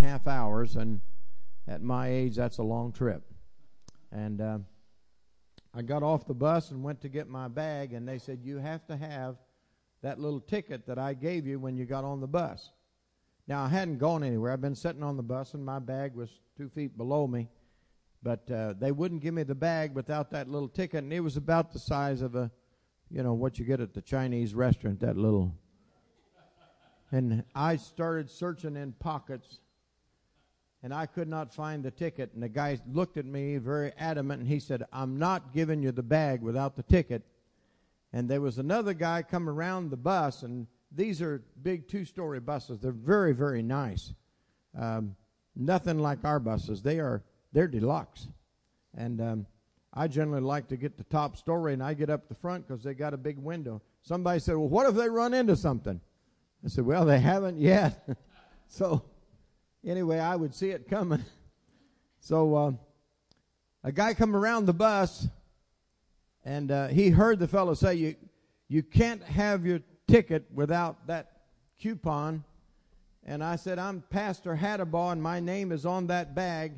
[0.00, 1.00] a half hours, and
[1.66, 3.22] at my age, that's a long trip.
[4.12, 4.58] And uh,
[5.74, 8.58] I got off the bus and went to get my bag, and they said, You
[8.58, 9.36] have to have
[10.02, 12.70] that little ticket that I gave you when you got on the bus.
[13.46, 14.52] Now, I hadn't gone anywhere.
[14.52, 17.48] I've been sitting on the bus, and my bag was two feet below me.
[18.22, 21.36] But uh, they wouldn't give me the bag without that little ticket, and it was
[21.36, 22.50] about the size of a,
[23.10, 25.54] you know, what you get at the Chinese restaurant, that little.
[27.12, 29.58] And I started searching in pockets,
[30.82, 32.32] and I could not find the ticket.
[32.32, 35.92] And the guy looked at me very adamant, and he said, I'm not giving you
[35.92, 37.22] the bag without the ticket.
[38.12, 42.40] And there was another guy come around the bus, and these are big two story
[42.40, 42.80] buses.
[42.80, 44.14] They're very, very nice.
[44.76, 45.16] Um,
[45.54, 46.82] nothing like our buses.
[46.82, 48.28] They are they're deluxe.
[48.96, 49.46] And um,
[49.92, 52.82] I generally like to get the top story, and I get up the front because
[52.82, 53.82] they got a big window.
[54.02, 56.00] Somebody said, "Well, what if they run into something?"
[56.64, 58.08] I said, "Well, they haven't yet."
[58.66, 59.04] so
[59.84, 61.24] anyway, I would see it coming.
[62.20, 62.72] so uh,
[63.82, 65.28] a guy come around the bus
[66.44, 68.16] and uh, he heard the fellow say, "You
[68.68, 71.32] you can't have your ticket without that
[71.80, 72.44] coupon."
[73.24, 76.72] And I said, "I'm Pastor Hattabaugh, and my name is on that bag."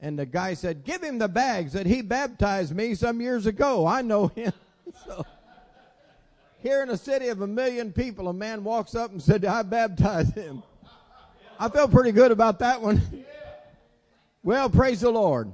[0.00, 3.86] And the guy said, "Give him the bag." Said he baptized me some years ago.
[3.86, 4.52] I know him.
[5.04, 5.26] so
[6.60, 9.62] here in a city of a million people, a man walks up and said, "I
[9.62, 10.62] baptized him."
[11.58, 13.00] I felt pretty good about that one.
[14.42, 15.52] Well, praise the Lord.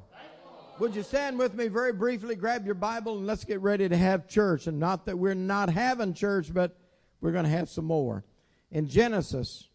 [0.78, 2.34] Would you stand with me very briefly?
[2.34, 4.66] Grab your Bible and let's get ready to have church.
[4.66, 6.76] And not that we're not having church, but
[7.20, 8.24] we're going to have some more.
[8.70, 9.68] In Genesis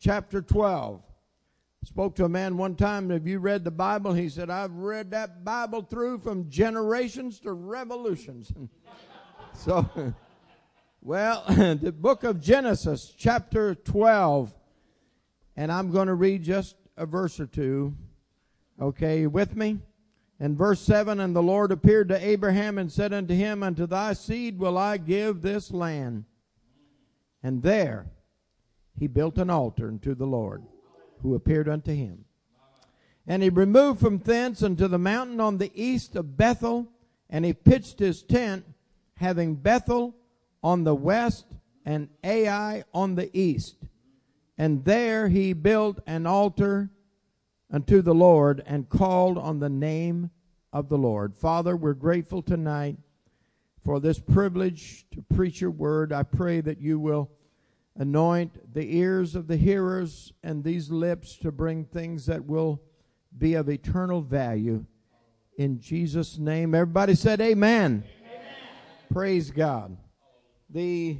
[0.00, 3.10] chapter 12, I spoke to a man one time.
[3.10, 4.12] Have you read the Bible?
[4.12, 8.52] He said, I've read that Bible through from generations to revolutions.
[9.54, 9.88] so,
[11.02, 14.52] well, the book of Genesis, chapter 12,
[15.58, 17.92] and I'm going to read just a verse or two.
[18.80, 19.80] Okay, with me?
[20.38, 24.12] And verse 7 And the Lord appeared to Abraham and said unto him, Unto thy
[24.12, 26.26] seed will I give this land.
[27.42, 28.06] And there
[29.00, 30.62] he built an altar unto the Lord,
[31.22, 32.24] who appeared unto him.
[33.26, 36.86] And he removed from thence unto the mountain on the east of Bethel,
[37.28, 38.64] and he pitched his tent,
[39.16, 40.14] having Bethel
[40.62, 41.46] on the west
[41.84, 43.77] and Ai on the east.
[44.58, 46.90] And there he built an altar
[47.70, 50.30] unto the Lord and called on the name
[50.72, 51.36] of the Lord.
[51.36, 52.96] Father, we're grateful tonight
[53.84, 56.12] for this privilege to preach your word.
[56.12, 57.30] I pray that you will
[57.96, 62.82] anoint the ears of the hearers and these lips to bring things that will
[63.36, 64.84] be of eternal value.
[65.56, 68.04] In Jesus' name, everybody said amen.
[68.04, 68.42] amen.
[69.12, 69.96] Praise God.
[70.70, 71.18] The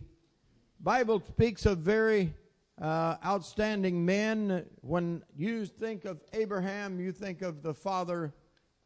[0.80, 2.34] Bible speaks of very
[2.80, 4.64] uh, outstanding men.
[4.80, 8.34] When you think of Abraham, you think of the father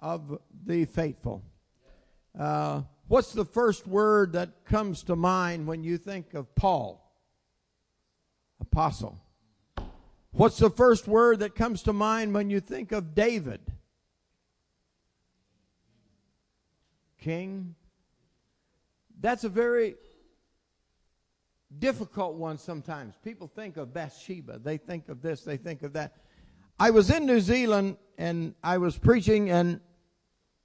[0.00, 1.42] of the faithful.
[2.38, 6.98] Uh, what's the first word that comes to mind when you think of Paul?
[8.60, 9.18] Apostle.
[10.30, 13.60] What's the first word that comes to mind when you think of David?
[17.20, 17.74] King.
[19.20, 19.96] That's a very
[21.78, 23.14] difficult one sometimes.
[23.22, 24.58] People think of Bathsheba.
[24.58, 26.16] They think of this, they think of that.
[26.78, 29.80] I was in New Zealand and I was preaching and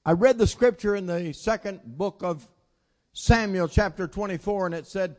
[0.06, 2.48] I read the scripture in the second book of
[3.12, 5.18] Samuel, chapter 24, and it said,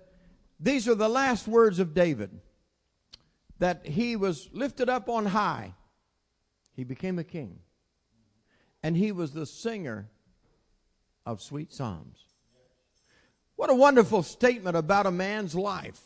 [0.61, 2.31] These are the last words of David
[3.59, 5.75] that he was lifted up on high.
[6.75, 7.59] He became a king.
[8.83, 10.09] And he was the singer
[11.27, 12.28] of sweet psalms.
[13.59, 16.01] What a wonderful statement about a man's life.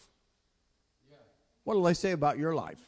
[1.64, 2.80] What do they say about your life?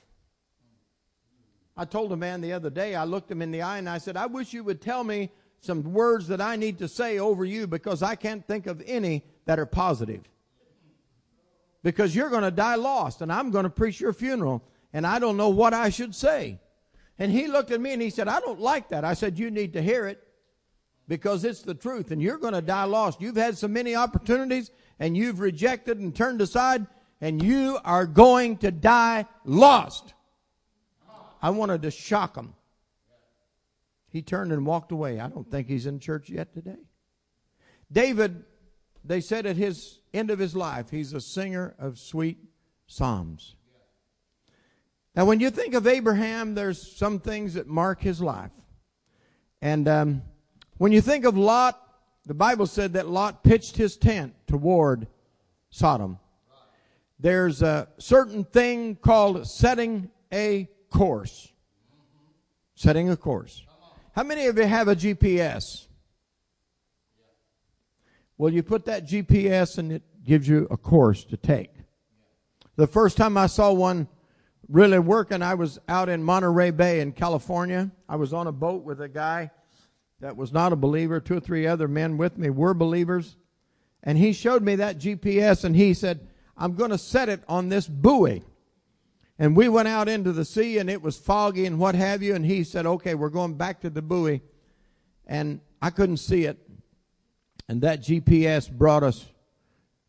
[1.77, 3.99] I told a man the other day, I looked him in the eye and I
[3.99, 5.31] said, I wish you would tell me
[5.61, 9.23] some words that I need to say over you because I can't think of any
[9.45, 10.23] that are positive.
[11.83, 14.63] Because you're going to die lost and I'm going to preach your funeral
[14.95, 16.59] and I don't know what I should say.
[17.19, 19.05] And he looked at me and he said, I don't like that.
[19.05, 20.27] I said, You need to hear it
[21.09, 23.21] because it's the truth and you're going to die lost.
[23.21, 26.87] You've had so many opportunities and you've rejected and turned aside
[27.21, 30.15] and you are going to die lost.
[31.43, 32.55] I wanted to shock him.
[34.09, 35.21] He turned and walked away.
[35.21, 36.79] I don't think he's in church yet today.
[37.91, 38.45] David,
[39.05, 42.39] they said at his end of his life, he's a singer of sweet
[42.87, 43.57] psalms.
[45.15, 48.51] Now, when you think of Abraham, there's some things that mark his life.
[49.63, 50.23] And um,
[50.79, 51.81] when you think of Lot,
[52.27, 55.07] the Bible said that Lot pitched his tent toward
[55.71, 56.19] Sodom.
[57.19, 61.53] There's a certain thing called setting a course.
[62.75, 63.65] Setting a course.
[64.15, 65.87] How many of you have a GPS?
[68.37, 71.71] Well, you put that GPS and it gives you a course to take.
[72.77, 74.09] The first time I saw one
[74.69, 77.91] really working, I was out in Monterey Bay in California.
[78.09, 79.51] I was on a boat with a guy
[80.25, 81.21] that was not a believer.
[81.21, 83.37] Two or three other men with me were believers.
[84.03, 86.27] And he showed me that GPS and he said,
[86.57, 88.43] I'm going to set it on this buoy.
[89.39, 92.35] And we went out into the sea and it was foggy and what have you.
[92.35, 94.41] And he said, okay, we're going back to the buoy.
[95.27, 96.57] And I couldn't see it.
[97.69, 99.27] And that GPS brought us.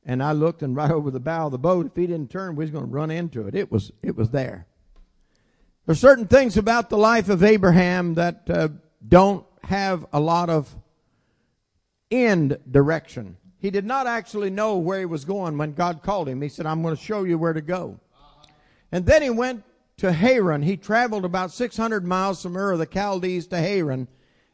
[0.05, 2.55] And I looked and right over the bow of the boat, if he didn't turn,
[2.55, 3.53] we was going to run into it.
[3.53, 4.65] It was, it was there.
[5.85, 8.69] There's certain things about the life of Abraham that uh,
[9.05, 10.75] don't have a lot of
[12.11, 13.37] end direction.
[13.59, 16.41] He did not actually know where he was going when God called him.
[16.41, 17.99] He said, I'm going to show you where to go.
[18.91, 19.63] And then he went
[19.97, 20.61] to Haran.
[20.61, 24.07] He traveled about 600 miles from Ur of the Chaldees to Haran,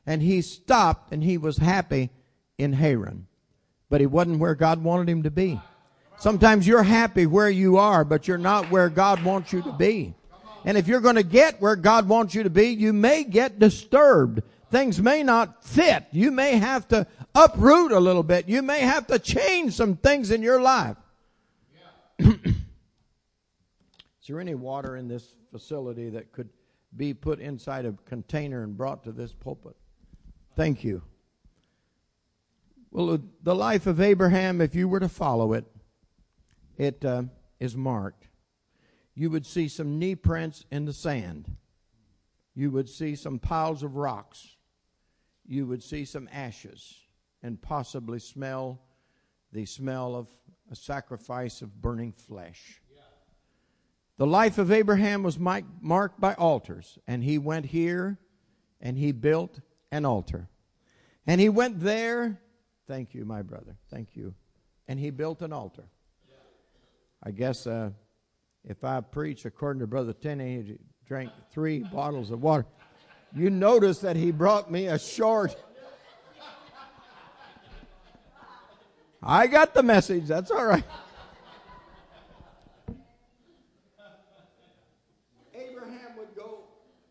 [0.05, 2.09] and he stopped and he was happy
[2.57, 3.27] in Haran.
[3.89, 5.59] But he wasn't where God wanted him to be.
[6.17, 10.13] Sometimes you're happy where you are, but you're not where God wants you to be.
[10.63, 13.57] And if you're going to get where God wants you to be, you may get
[13.57, 14.43] disturbed.
[14.71, 16.05] Things may not fit.
[16.11, 18.47] You may have to uproot a little bit.
[18.47, 20.95] You may have to change some things in your life.
[22.19, 22.33] Yeah.
[22.45, 26.47] Is there any water in this facility that could
[26.95, 29.75] be put inside a container and brought to this pulpit?
[30.55, 31.01] Thank you.
[32.91, 35.65] Well, the life of Abraham, if you were to follow it,
[36.77, 37.23] it uh,
[37.59, 38.27] is marked.
[39.15, 41.57] You would see some knee prints in the sand.
[42.55, 44.55] You would see some piles of rocks.
[45.51, 46.95] You would see some ashes
[47.43, 48.79] and possibly smell
[49.51, 50.29] the smell of
[50.71, 52.81] a sacrifice of burning flesh.
[54.15, 58.17] The life of Abraham was marked by altars, and he went here
[58.79, 59.59] and he built
[59.91, 60.47] an altar.
[61.27, 62.39] And he went there,
[62.87, 64.33] thank you, my brother, thank you,
[64.87, 65.83] and he built an altar.
[67.21, 67.89] I guess uh,
[68.63, 72.65] if I preach according to Brother Tenney, he drank three bottles of water.
[73.33, 75.55] You notice that he brought me a short.
[79.23, 80.83] I got the message, that's all right.
[85.53, 86.59] Abraham would go.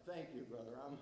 [0.06, 0.70] Thank you, brother.
[0.84, 0.98] I'm...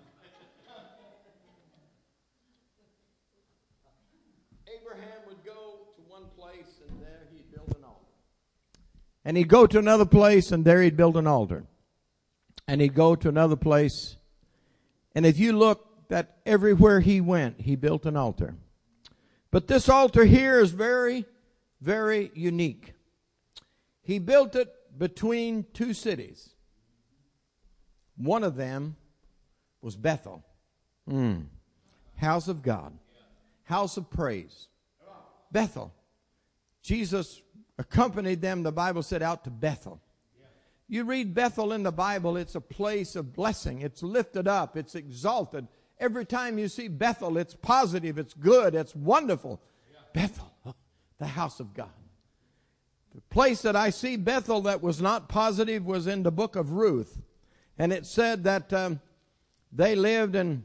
[4.67, 8.05] Abraham would go to one place, and there he'd build an altar.
[9.25, 11.65] And he'd go to another place and there he'd build an altar.
[12.67, 14.15] And he'd go to another place.
[15.15, 18.55] And if you look that everywhere he went, he built an altar.
[19.51, 21.25] But this altar here is very,
[21.81, 22.93] very unique.
[24.01, 26.49] He built it between two cities.
[28.17, 28.95] One of them
[29.81, 30.43] was Bethel.
[31.09, 31.45] Mm.
[32.15, 32.97] House of God.
[33.63, 34.67] House of praise.
[35.51, 35.93] Bethel.
[36.81, 37.41] Jesus
[37.77, 40.01] accompanied them, the Bible said, out to Bethel.
[40.91, 43.81] You read Bethel in the Bible, it's a place of blessing.
[43.81, 45.67] It's lifted up, it's exalted.
[45.99, 49.61] Every time you see Bethel, it's positive, it's good, it's wonderful.
[50.13, 50.51] Bethel,
[51.19, 51.91] the house of God.
[53.13, 56.71] The place that I see Bethel that was not positive was in the book of
[56.71, 57.21] Ruth.
[57.77, 58.99] And it said that um,
[59.71, 60.63] they lived in,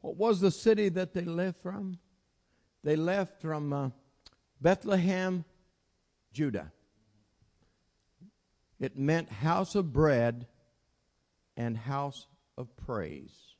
[0.00, 1.98] what was the city that they left from?
[2.84, 3.90] They left from uh,
[4.60, 5.44] Bethlehem
[6.32, 6.70] Judah.
[8.80, 10.46] It meant house of bread
[11.56, 13.54] and house of praise.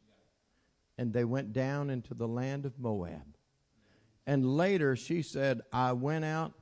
[0.97, 3.37] And they went down into the land of Moab.
[4.27, 6.53] And later she said, I went out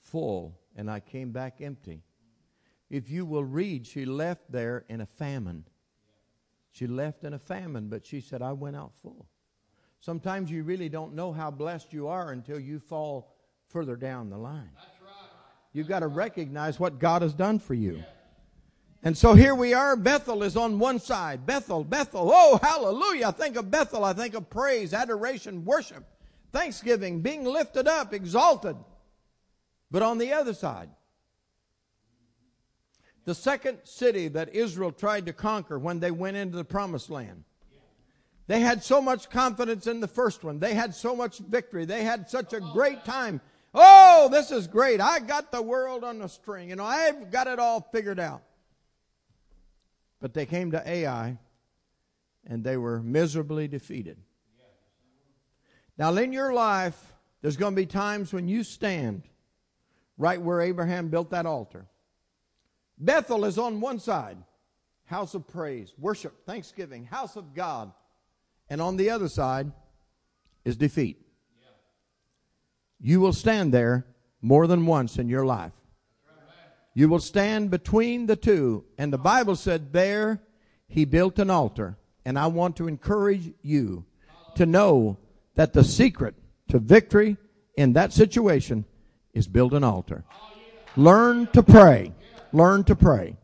[0.00, 2.02] full and I came back empty.
[2.88, 5.64] If you will read, she left there in a famine.
[6.70, 9.26] She left in a famine, but she said, I went out full.
[10.00, 13.34] Sometimes you really don't know how blessed you are until you fall
[13.68, 14.72] further down the line.
[15.72, 18.02] You've got to recognize what God has done for you.
[19.02, 19.96] And so here we are.
[19.96, 21.44] Bethel is on one side.
[21.44, 22.30] Bethel, Bethel.
[22.32, 23.28] Oh, hallelujah.
[23.28, 24.04] I think of Bethel.
[24.04, 26.04] I think of praise, adoration, worship,
[26.52, 28.76] thanksgiving, being lifted up, exalted.
[29.90, 30.88] But on the other side,
[33.24, 37.44] the second city that Israel tried to conquer when they went into the promised land.
[38.46, 40.58] They had so much confidence in the first one.
[40.58, 41.84] They had so much victory.
[41.84, 43.40] They had such a great time
[43.74, 45.00] Oh, this is great.
[45.00, 46.68] I got the world on the string.
[46.68, 48.42] You know, I've got it all figured out.
[50.20, 51.38] But they came to Ai
[52.46, 54.18] and they were miserably defeated.
[55.96, 59.22] Now, in your life, there's going to be times when you stand
[60.18, 61.86] right where Abraham built that altar.
[62.98, 64.38] Bethel is on one side,
[65.04, 67.92] house of praise, worship, thanksgiving, house of God.
[68.68, 69.72] And on the other side
[70.64, 71.20] is defeat.
[73.02, 74.06] You will stand there
[74.40, 75.72] more than once in your life.
[76.94, 78.84] You will stand between the two.
[78.96, 80.40] And the Bible said, There
[80.86, 81.96] he built an altar.
[82.24, 84.04] And I want to encourage you
[84.54, 85.18] to know
[85.56, 86.34] that the secret
[86.68, 87.36] to victory
[87.76, 88.84] in that situation
[89.34, 90.24] is build an altar.
[90.96, 92.12] Learn to pray.
[92.52, 93.36] Learn to pray.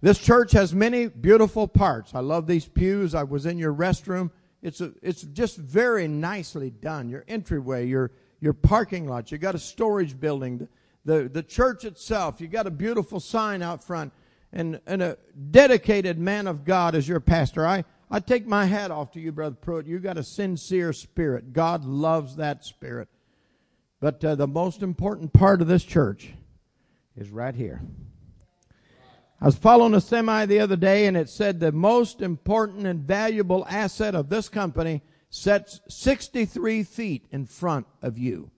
[0.00, 2.14] This church has many beautiful parts.
[2.14, 3.14] I love these pews.
[3.14, 4.30] I was in your restroom.
[4.62, 7.08] It's a, it's just very nicely done.
[7.08, 9.30] Your entryway, your your parking lot.
[9.32, 10.68] You got a storage building.
[11.04, 12.40] The the church itself.
[12.40, 14.12] You got a beautiful sign out front,
[14.52, 15.18] and and a
[15.50, 17.66] dedicated man of God as your pastor.
[17.66, 19.86] I I take my hat off to you, brother Pruitt.
[19.86, 21.52] You got a sincere spirit.
[21.52, 23.08] God loves that spirit.
[24.00, 26.30] But uh, the most important part of this church
[27.16, 27.80] is right here.
[29.40, 33.00] I was following a semi the other day and it said the most important and
[33.00, 35.02] valuable asset of this company
[35.36, 38.50] sets 63 feet in front of you.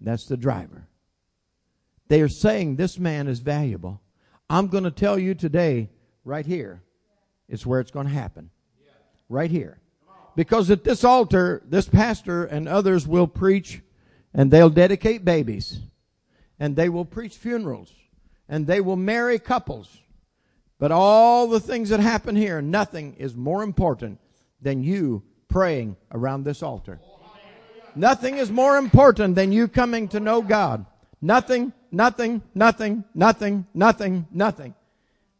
[0.00, 0.86] That's the driver.
[2.08, 4.00] They are saying this man is valuable.
[4.48, 5.90] I'm going to tell you today,
[6.24, 6.82] right here,
[7.48, 8.50] is where it's going to happen.
[9.28, 9.78] Right here.
[10.34, 13.80] Because at this altar, this pastor and others will preach
[14.34, 15.80] and they'll dedicate babies
[16.58, 17.92] and they will preach funerals
[18.48, 19.98] and they will marry couples.
[20.78, 24.18] But all the things that happen here, nothing is more important
[24.60, 26.98] than you praying around this altar.
[27.94, 30.86] Nothing is more important than you coming to know God.
[31.20, 34.74] Nothing, nothing, nothing, nothing, nothing, nothing.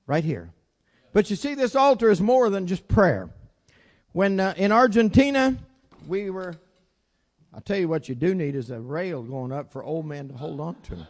[0.07, 0.50] Right here.
[1.12, 3.31] But you see, this altar is more than just prayer.
[4.12, 5.57] When uh, in Argentina,
[6.07, 6.57] we were
[7.52, 10.29] I'll tell you what you do need is a rail going up for old men
[10.29, 11.07] to hold on to.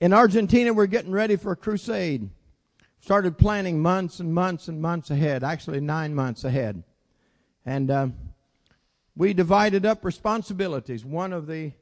[0.00, 2.28] In Argentina, we're getting ready for a crusade.
[3.02, 6.84] Started planning months and months and months ahead, actually nine months ahead.
[7.66, 8.06] And uh,
[9.16, 11.04] we divided up responsibilities.
[11.04, 11.72] One of the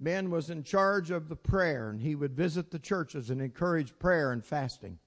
[0.00, 3.98] men was in charge of the prayer, and he would visit the churches and encourage
[3.98, 4.98] prayer and fasting.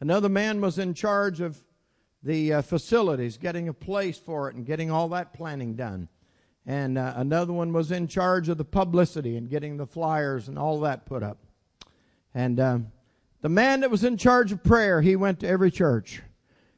[0.00, 1.62] Another man was in charge of
[2.24, 6.08] the uh, facilities, getting a place for it, and getting all that planning done.
[6.66, 10.58] And uh, another one was in charge of the publicity and getting the flyers and
[10.58, 11.38] all that put up.
[12.34, 12.92] And um,
[13.44, 16.22] the man that was in charge of prayer, he went to every church.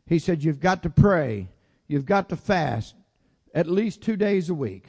[0.05, 1.47] He said, You've got to pray.
[1.87, 2.97] You've got to fast
[3.55, 4.89] at least two days a week,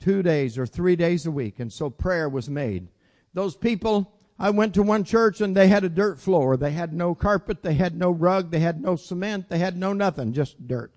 [0.00, 1.60] two days or three days a week.
[1.60, 2.88] And so prayer was made.
[3.34, 6.56] Those people I went to one church and they had a dirt floor.
[6.56, 7.62] They had no carpet.
[7.62, 8.50] They had no rug.
[8.50, 9.50] They had no cement.
[9.50, 10.90] They had no nothing, just dirt.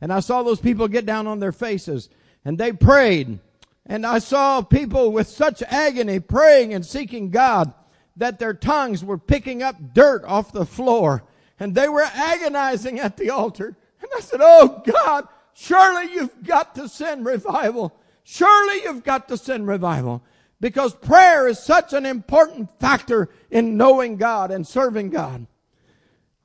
[0.00, 2.08] And I saw those people get down on their faces
[2.44, 3.38] and they prayed.
[3.86, 7.72] And I saw people with such agony praying and seeking God
[8.20, 11.24] that their tongues were picking up dirt off the floor
[11.58, 13.74] and they were agonizing at the altar.
[14.00, 17.98] And I said, Oh God, surely you've got to send revival.
[18.22, 20.22] Surely you've got to send revival.
[20.60, 25.46] Because prayer is such an important factor in knowing God and serving God.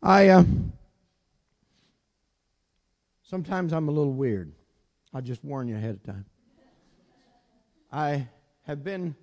[0.01, 0.45] I, uh,
[3.23, 4.53] sometimes I'm a little weird.
[5.13, 6.25] I'll just warn you ahead of time.
[7.91, 8.29] I
[8.63, 9.15] have been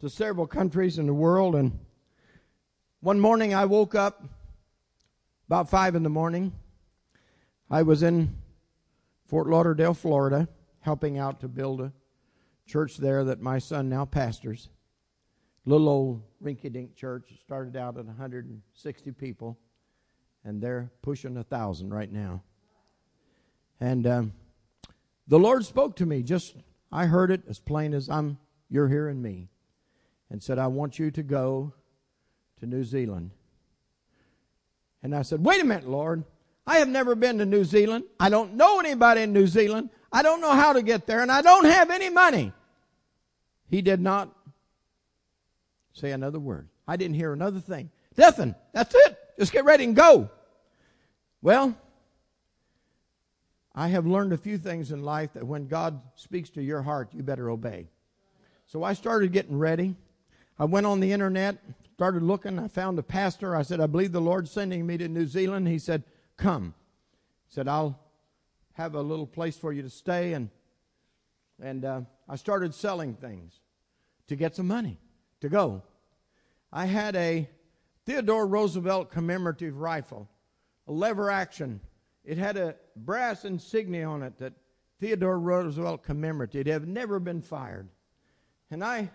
[0.00, 1.78] to several countries in the world, and
[3.00, 4.24] one morning I woke up
[5.48, 6.52] about five in the morning.
[7.70, 8.36] I was in
[9.26, 10.48] Fort Lauderdale, Florida,
[10.80, 11.92] helping out to build a
[12.66, 14.68] church there that my son now pastors.
[15.64, 17.32] Little old rinky dink church.
[17.44, 19.58] started out at 160 people,
[20.44, 22.42] and they're pushing a thousand right now.
[23.80, 24.32] And um,
[25.26, 26.22] the Lord spoke to me.
[26.22, 26.54] Just
[26.92, 28.38] I heard it as plain as I'm.
[28.70, 29.48] You're hearing me,
[30.30, 31.72] and said, "I want you to go
[32.60, 33.30] to New Zealand."
[35.02, 36.24] And I said, "Wait a minute, Lord.
[36.66, 38.04] I have never been to New Zealand.
[38.20, 39.90] I don't know anybody in New Zealand.
[40.12, 42.52] I don't know how to get there, and I don't have any money."
[43.68, 44.34] He did not
[45.92, 46.68] say another word.
[46.86, 47.90] I didn't hear another thing.
[48.16, 48.54] Nothing.
[48.72, 49.18] That's it.
[49.38, 50.30] Just get ready and go.
[51.40, 51.76] Well,
[53.74, 57.14] I have learned a few things in life that when God speaks to your heart,
[57.14, 57.88] you better obey.
[58.66, 59.96] So I started getting ready.
[60.58, 61.58] I went on the internet,
[61.94, 62.58] started looking.
[62.58, 63.54] I found a pastor.
[63.54, 65.68] I said, I believe the Lord's sending me to New Zealand.
[65.68, 66.02] He said,
[66.36, 66.74] Come.
[67.48, 67.98] He said, I'll
[68.72, 70.32] have a little place for you to stay.
[70.32, 70.50] And,
[71.62, 73.60] and uh, I started selling things
[74.28, 74.98] to get some money
[75.40, 75.82] to go.
[76.72, 77.48] I had a
[78.04, 80.28] Theodore Roosevelt commemorative rifle,
[80.86, 81.80] a lever action.
[82.24, 84.52] It had a brass insignia on it that
[85.00, 86.66] Theodore Roosevelt commemorated.
[86.66, 87.88] It had never been fired.
[88.70, 89.10] And I,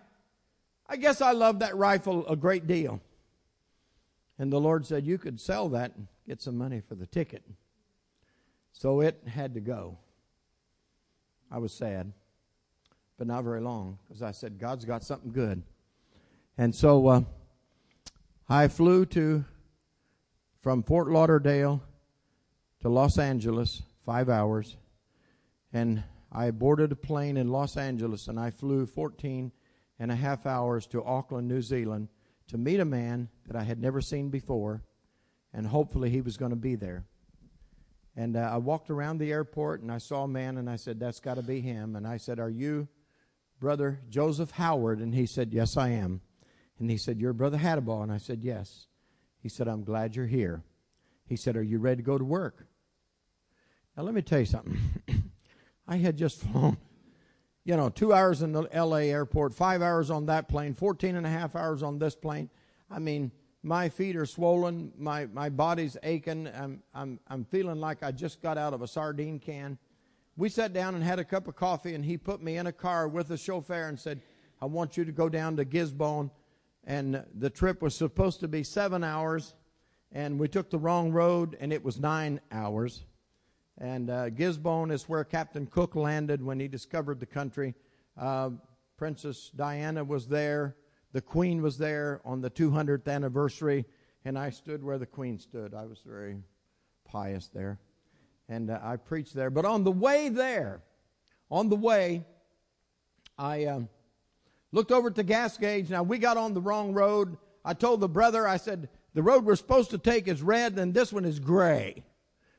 [0.88, 3.02] I guess I loved that rifle a great deal.
[4.38, 7.44] And the Lord said, You could sell that and get some money for the ticket.
[8.72, 10.00] So it had to go.
[11.52, 12.12] I was sad,
[13.18, 15.62] but not very long because I said, God's got something good.
[16.58, 17.22] And so uh,
[18.50, 19.46] I flew to
[20.62, 21.84] from Fort Lauderdale
[22.82, 24.78] to Los Angeles, five hours,
[25.72, 29.52] and I boarded a plane in Los Angeles and I flew 14
[30.03, 32.10] and a half hours to Auckland, New Zealand
[32.50, 34.83] to meet a man that I had never seen before,
[35.53, 37.05] and hopefully he was going to be there.
[38.13, 41.00] And uh, I walked around the airport and I saw a man and I said,
[41.00, 41.95] That's got to be him.
[41.95, 42.89] And I said, Are you
[43.62, 45.00] brother Joseph Howard?
[45.00, 46.19] And he said, Yes, I am.
[46.79, 48.03] And he said, You're brother Hattabaugh?
[48.03, 48.88] And I said, Yes.
[49.39, 50.63] He said, I'm glad you're here.
[51.25, 52.67] He said, Are you ready to go to work?
[53.95, 54.77] Now, let me tell you something.
[55.88, 56.77] I had just flown,
[57.65, 61.25] you know, two hours in the LA airport, five hours on that plane, 14 and
[61.25, 62.50] a half hours on this plane.
[62.91, 63.32] I mean,
[63.63, 66.48] my feet are swollen, my, my body's aching.
[66.48, 69.77] I'm, I'm, I'm feeling like I just got out of a sardine can.
[70.36, 72.74] We sat down and had a cup of coffee, and he put me in a
[72.74, 74.20] car with a chauffeur and said,
[74.62, 76.32] I want you to go down to Gisborne.
[76.84, 79.53] And the trip was supposed to be seven hours,
[80.12, 83.05] and we took the wrong road, and it was nine hours.
[83.77, 87.74] And uh, Gisborne is where Captain Cook landed when he discovered the country.
[88.18, 88.51] Uh,
[88.98, 90.75] Princess Diana was there.
[91.12, 93.86] The Queen was there on the 200th anniversary,
[94.25, 95.74] and I stood where the Queen stood.
[95.74, 96.38] I was very
[97.06, 97.80] pious there.
[98.50, 99.50] And uh, I preached there.
[99.50, 100.82] But on the way there,
[101.50, 102.25] on the way,
[103.38, 103.89] I um,
[104.72, 105.89] looked over at the gas gauge.
[105.89, 107.38] Now, we got on the wrong road.
[107.65, 110.94] I told the brother, I said, the road we're supposed to take is red, and
[110.94, 112.03] this one is gray.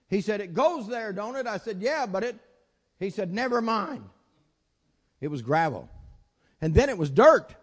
[0.09, 1.47] He said, It goes there, don't it?
[1.47, 2.37] I said, Yeah, but it,
[2.99, 4.05] he said, Never mind.
[5.21, 5.89] It was gravel.
[6.61, 7.55] And then it was dirt.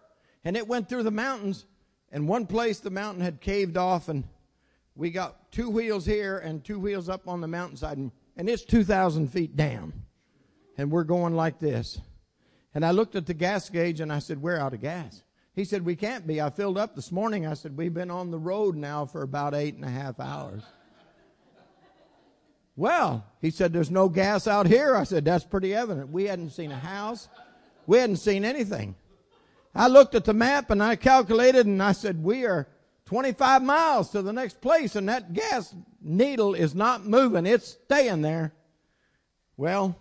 [0.44, 1.66] And it went through the mountains.
[2.12, 4.26] And one place the mountain had caved off, and
[4.96, 7.98] we got two wheels here and two wheels up on the mountainside.
[7.98, 9.94] And, and it's 2,000 feet down.
[10.78, 12.00] And we're going like this.
[12.74, 15.24] And I looked at the gas gauge and I said, We're out of gas.
[15.54, 16.42] He said, We can't be.
[16.42, 17.46] I filled up this morning.
[17.46, 20.64] I said, We've been on the road now for about eight and a half hours.
[22.76, 24.96] Well, he said, There's no gas out here.
[24.96, 26.10] I said, That's pretty evident.
[26.10, 27.28] We hadn't seen a house,
[27.88, 28.96] we hadn't seen anything.
[29.74, 32.68] I looked at the map and I calculated and I said, We are
[33.06, 37.46] 25 miles to the next place and that gas needle is not moving.
[37.46, 38.54] It's staying there.
[39.58, 39.98] Well,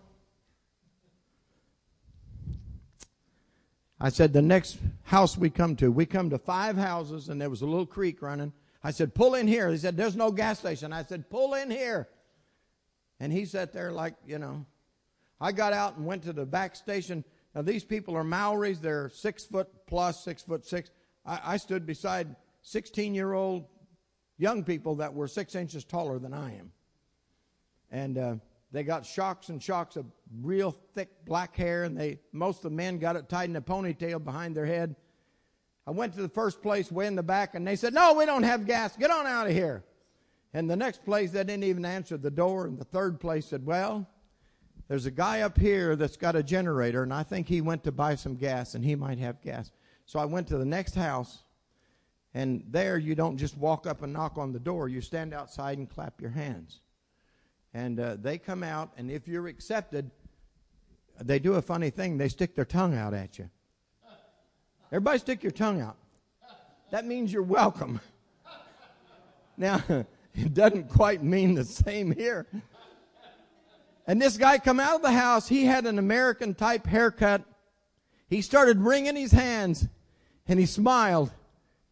[4.01, 7.51] I said, The next house we come to, we come to five houses and there
[7.51, 8.53] was a little creek running.
[8.83, 9.71] I said, Pull in here.
[9.71, 10.93] He said, There's no gas station.
[10.93, 12.09] I said, Pull in here.
[13.21, 14.67] And he sat there like, you know.
[15.41, 17.25] I got out and went to the back station.
[17.55, 18.79] Now, these people are Maoris.
[18.79, 20.91] They're six foot plus, six foot six.
[21.25, 23.67] I, I stood beside 16 year old
[24.39, 26.73] young people that were six inches taller than I am.
[27.91, 28.35] And uh,
[28.73, 30.07] they got shocks and shocks of
[30.41, 33.63] real thick black hair, and they most of the men got it tied in a
[33.63, 34.95] ponytail behind their head.
[35.87, 38.27] I went to the first place way in the back, and they said, No, we
[38.27, 38.97] don't have gas.
[38.97, 39.85] Get on out of here.
[40.53, 42.67] And the next place, they didn't even answer the door.
[42.67, 44.07] And the third place said, Well,
[44.89, 47.93] there's a guy up here that's got a generator, and I think he went to
[47.93, 49.71] buy some gas, and he might have gas.
[50.05, 51.45] So I went to the next house,
[52.35, 54.89] and there you don't just walk up and knock on the door.
[54.89, 56.81] You stand outside and clap your hands.
[57.73, 60.11] And uh, they come out, and if you're accepted,
[61.21, 62.19] they do a funny thing.
[62.19, 63.49] They stick their tongue out at you.
[64.91, 65.99] Everybody stick your tongue out.
[66.91, 68.01] That means you're welcome.
[69.57, 69.83] Now,
[70.35, 72.47] it doesn't quite mean the same here.
[74.07, 77.45] And this guy come out of the house, he had an American type haircut.
[78.29, 79.87] He started wringing his hands
[80.49, 81.31] and he smiled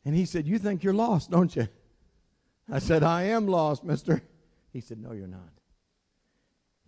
[0.05, 1.68] and he said, You think you're lost, don't you?
[2.70, 4.22] I said, I am lost, mister.
[4.72, 5.53] He said, No, you're not.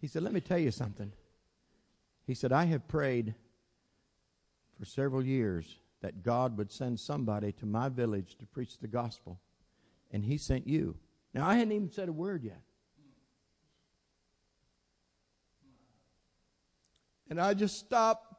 [0.01, 1.13] He said, Let me tell you something.
[2.27, 3.35] He said, I have prayed
[4.79, 9.39] for several years that God would send somebody to my village to preach the gospel,
[10.11, 10.97] and He sent you.
[11.33, 12.61] Now, I hadn't even said a word yet.
[17.29, 18.35] And I just stopped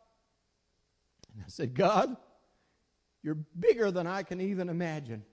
[1.34, 2.15] and I said, God,
[3.23, 5.23] you're bigger than I can even imagine.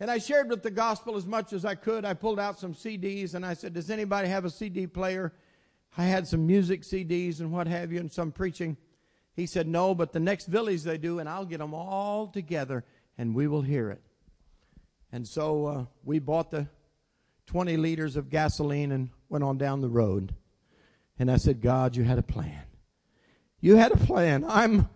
[0.00, 2.04] And I shared with the gospel as much as I could.
[2.04, 5.32] I pulled out some CDs and I said, Does anybody have a CD player?
[5.96, 8.76] I had some music CDs and what have you, and some preaching.
[9.34, 12.84] He said, No, but the next village they do, and I'll get them all together
[13.16, 14.02] and we will hear it.
[15.12, 16.66] And so uh, we bought the
[17.46, 20.34] 20 liters of gasoline and went on down the road.
[21.18, 22.62] And I said, God, you had a plan.
[23.60, 24.44] You had a plan.
[24.46, 24.88] I'm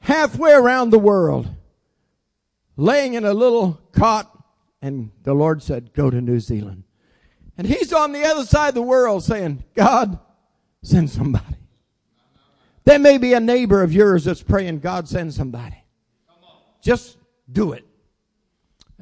[0.00, 1.48] halfway around the world,
[2.76, 4.32] laying in a little cot
[4.82, 6.82] and the Lord said, Go to New Zealand.
[7.56, 10.18] And he's on the other side of the world saying, God,
[10.82, 11.56] send somebody.
[12.84, 15.84] There may be a neighbor of yours that's praying, God, send somebody.
[16.82, 17.16] Just
[17.50, 17.84] do it.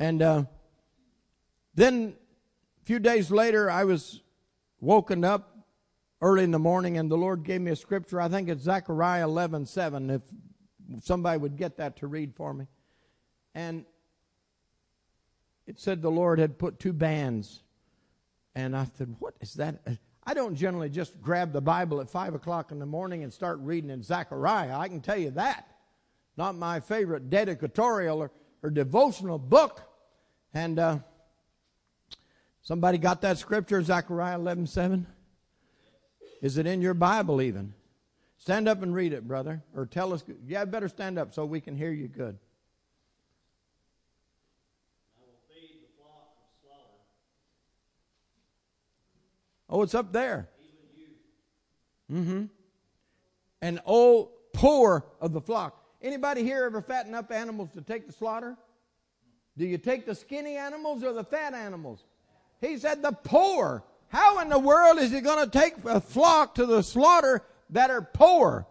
[0.01, 0.45] And uh,
[1.75, 2.15] then
[2.81, 4.23] a few days later, I was
[4.81, 5.59] woken up
[6.23, 8.19] early in the morning, and the Lord gave me a scripture.
[8.19, 10.23] I think it's Zechariah 11 7, if
[11.03, 12.67] somebody would get that to read for me.
[13.55, 13.85] And
[15.67, 17.63] it said the Lord had put two bands.
[18.55, 19.83] And I said, What is that?
[20.25, 23.59] I don't generally just grab the Bible at 5 o'clock in the morning and start
[23.61, 24.79] reading in Zechariah.
[24.79, 25.69] I can tell you that.
[26.39, 28.31] Not my favorite dedicatorial or,
[28.63, 29.83] or devotional book.
[30.53, 30.99] And uh,
[32.63, 35.07] somebody got that scripture, Zechariah 11 7?
[36.43, 37.75] Is it in your Bible even?
[38.39, 39.63] Stand up and read it, brother.
[39.77, 40.25] Or tell us.
[40.47, 42.39] Yeah, better stand up so we can hear you good.
[45.15, 46.97] I will feed the flock of slaughter.
[49.69, 50.49] Oh, it's up there.
[52.11, 52.45] Mm-hmm.
[53.63, 55.77] And oh, poor of the flock.
[56.03, 58.57] Anybody here ever fatten up animals to take to slaughter?
[59.61, 62.03] Do you take the skinny animals or the fat animals?
[62.63, 63.85] He said the poor.
[64.09, 67.91] How in the world is he going to take a flock to the slaughter that
[67.91, 68.67] are poor?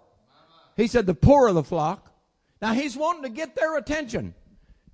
[0.76, 2.12] He said the poor of the flock.
[2.60, 4.34] Now he's wanting to get their attention.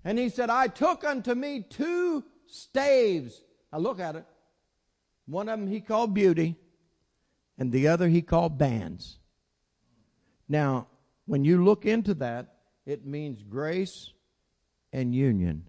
[0.04, 3.42] And he said, I took unto me two staves.
[3.72, 4.26] Now look at it.
[5.28, 6.58] One of them he called beauty,
[7.58, 9.18] and the other he called bands.
[10.50, 10.88] Now,
[11.26, 12.54] when you look into that,
[12.86, 14.12] it means grace
[14.92, 15.68] and union.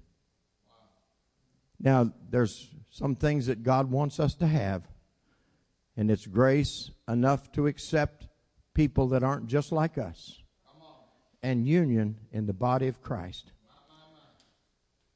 [1.81, 4.83] Now, there's some things that God wants us to have,
[5.97, 8.29] and it's grace enough to accept
[8.75, 10.39] people that aren't just like us,
[11.43, 13.53] and union in the body of Christ.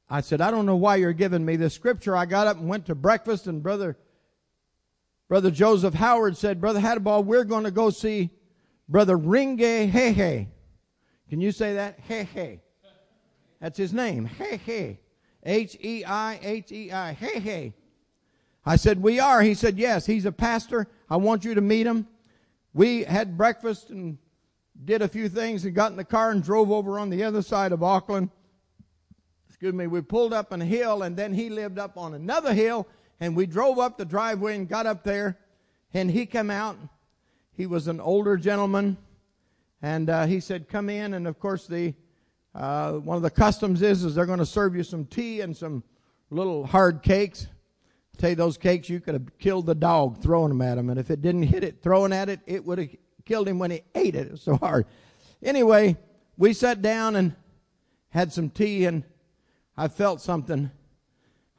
[0.09, 2.15] I said, I don't know why you're giving me this scripture.
[2.15, 3.97] I got up and went to breakfast, and Brother
[5.31, 8.31] Brother Joseph Howard said, Brother Hattabaugh, we're going to go see
[8.89, 10.47] Brother Ringe Heihei.
[11.29, 12.05] Can you say that?
[12.05, 12.59] Heihei.
[13.61, 14.29] That's his name.
[14.37, 14.97] Heihei.
[15.43, 17.17] H E I H E I.
[17.19, 17.73] Heihei.
[18.65, 19.41] I said, We are.
[19.41, 20.05] He said, Yes.
[20.05, 20.87] He's a pastor.
[21.09, 22.07] I want you to meet him.
[22.73, 24.17] We had breakfast and
[24.85, 27.41] did a few things and got in the car and drove over on the other
[27.41, 28.29] side of Auckland.
[29.49, 29.87] Excuse me.
[29.87, 32.87] We pulled up on a hill and then he lived up on another hill
[33.21, 35.37] and we drove up the driveway and got up there,
[35.93, 36.75] and he came out.
[37.53, 38.97] He was an older gentleman,
[39.81, 41.93] and uh, he said, "Come in." And of course, the
[42.53, 45.55] uh, one of the customs is is they're going to serve you some tea and
[45.55, 45.83] some
[46.29, 47.47] little hard cakes.
[47.47, 50.89] I'll tell you those cakes, you could have killed the dog throwing them at him,
[50.89, 52.89] and if it didn't hit it throwing at it, it would have
[53.25, 54.21] killed him when he ate it.
[54.27, 54.85] It was so hard.
[55.41, 55.97] Anyway,
[56.37, 57.35] we sat down and
[58.09, 59.03] had some tea, and
[59.77, 60.71] I felt something.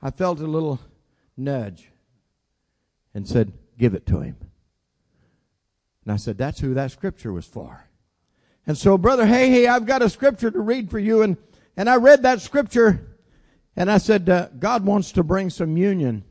[0.01, 0.81] I felt a little
[1.37, 1.91] nudge
[3.15, 4.37] and said, Give it to him.
[6.05, 7.89] And I said, That's who that scripture was for.
[8.67, 11.23] And so, brother, hey, hey, I've got a scripture to read for you.
[11.23, 11.37] And,
[11.77, 13.19] and I read that scripture
[13.77, 16.25] and I said, uh, God wants to bring some union.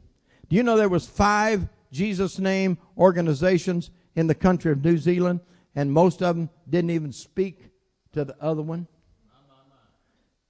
[0.48, 5.42] Do you know there was five Jesus name organizations in the country of New Zealand
[5.76, 7.70] and most of them didn't even speak
[8.14, 8.88] to the other one?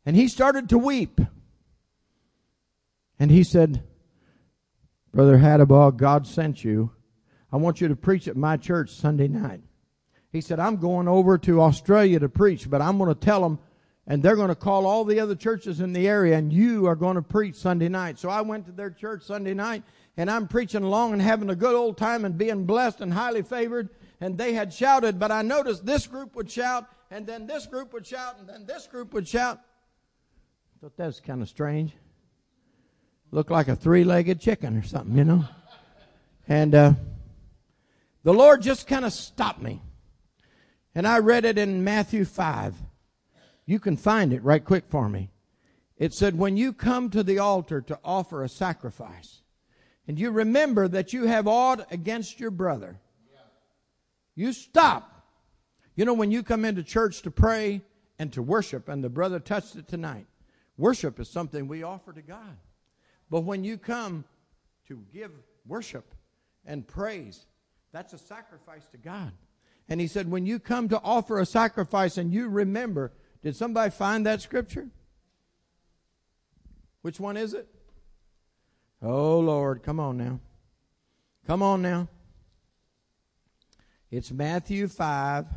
[0.06, 1.22] And he started to weep.
[3.20, 3.84] And he said,
[5.14, 6.92] Brother Hattabaugh, God sent you.
[7.52, 9.62] I want you to preach at my church Sunday night.
[10.32, 13.60] He said, I'm going over to Australia to preach, but I'm going to tell them,
[14.08, 16.96] and they're going to call all the other churches in the area, and you are
[16.96, 18.18] going to preach Sunday night.
[18.18, 19.84] So I went to their church Sunday night,
[20.16, 23.42] and I'm preaching along and having a good old time and being blessed and highly
[23.42, 23.90] favored.
[24.22, 27.94] And they had shouted, but I noticed this group would shout, and then this group
[27.94, 29.58] would shout, and then this group would shout.
[29.58, 31.94] I thought that was kind of strange
[33.32, 35.46] looked like a three legged chicken or something, you know.
[36.48, 36.94] And uh,
[38.24, 39.82] the Lord just kind of stopped me.
[40.94, 42.76] And I read it in Matthew 5.
[43.66, 45.30] You can find it right quick for me.
[45.98, 49.42] It said, When you come to the altar to offer a sacrifice,
[50.08, 53.00] and you remember that you have aught against your brother,
[54.36, 55.26] you stop.
[55.96, 57.82] You know, when you come into church to pray
[58.18, 60.26] and to worship, and the brother touched it tonight,
[60.78, 62.58] worship is something we offer to God.
[63.30, 64.26] But when you come
[64.88, 65.32] to give
[65.66, 66.14] worship
[66.66, 67.46] and praise,
[67.92, 69.32] that's a sacrifice to God.
[69.92, 73.12] And he said, when you come to offer a sacrifice and you remember,
[73.44, 74.88] did somebody find that scripture?
[77.02, 77.68] Which one is it?
[79.02, 80.40] Oh, Lord, come on now.
[81.46, 82.08] Come on now.
[84.10, 85.48] It's Matthew 5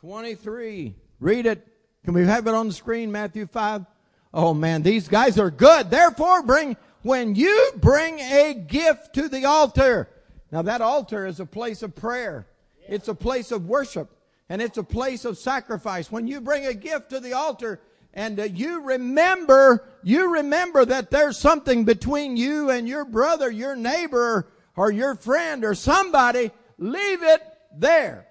[0.00, 0.96] 23.
[1.20, 1.68] Read it.
[2.04, 3.12] Can we have it on the screen?
[3.12, 3.86] Matthew 5
[4.34, 5.88] Oh man, these guys are good.
[5.88, 10.08] Therefore bring, when you bring a gift to the altar.
[10.50, 12.48] Now that altar is a place of prayer.
[12.88, 14.10] It's a place of worship
[14.48, 16.10] and it's a place of sacrifice.
[16.10, 17.80] When you bring a gift to the altar
[18.14, 23.76] and uh, you remember, you remember that there's something between you and your brother, your
[23.76, 27.42] neighbor, or your friend or somebody, leave it
[27.76, 28.26] there.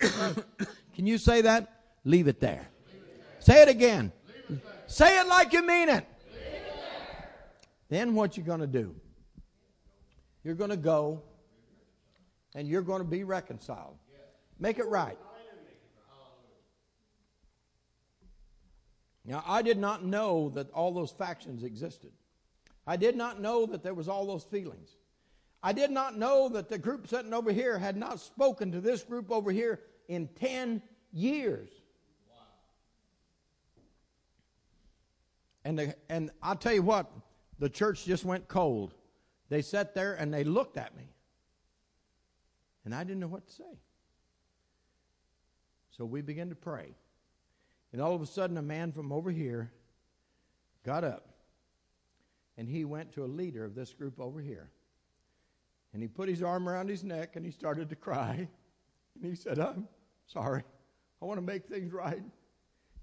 [0.00, 1.82] Can you say that?
[2.04, 2.68] Leave it there.
[3.38, 4.12] Say it again.
[4.86, 6.06] Say it like you mean it.
[7.88, 8.94] Then what you're going to do?
[10.42, 11.22] You're going to go
[12.54, 13.96] and you're going to be reconciled.
[14.58, 15.18] Make it right.
[19.24, 22.12] Now, I did not know that all those factions existed.
[22.86, 24.96] I did not know that there was all those feelings.
[25.62, 29.04] I did not know that the group sitting over here had not spoken to this
[29.04, 31.70] group over here in 10 years.
[35.64, 37.08] And, the, and I'll tell you what,
[37.60, 38.94] the church just went cold.
[39.48, 41.11] They sat there and they looked at me.
[42.84, 43.78] And I didn't know what to say.
[45.96, 46.94] So we began to pray.
[47.92, 49.70] And all of a sudden, a man from over here
[50.84, 51.28] got up
[52.56, 54.70] and he went to a leader of this group over here.
[55.92, 58.48] And he put his arm around his neck and he started to cry.
[59.14, 59.88] And he said, I'm
[60.26, 60.62] sorry.
[61.20, 62.22] I want to make things right.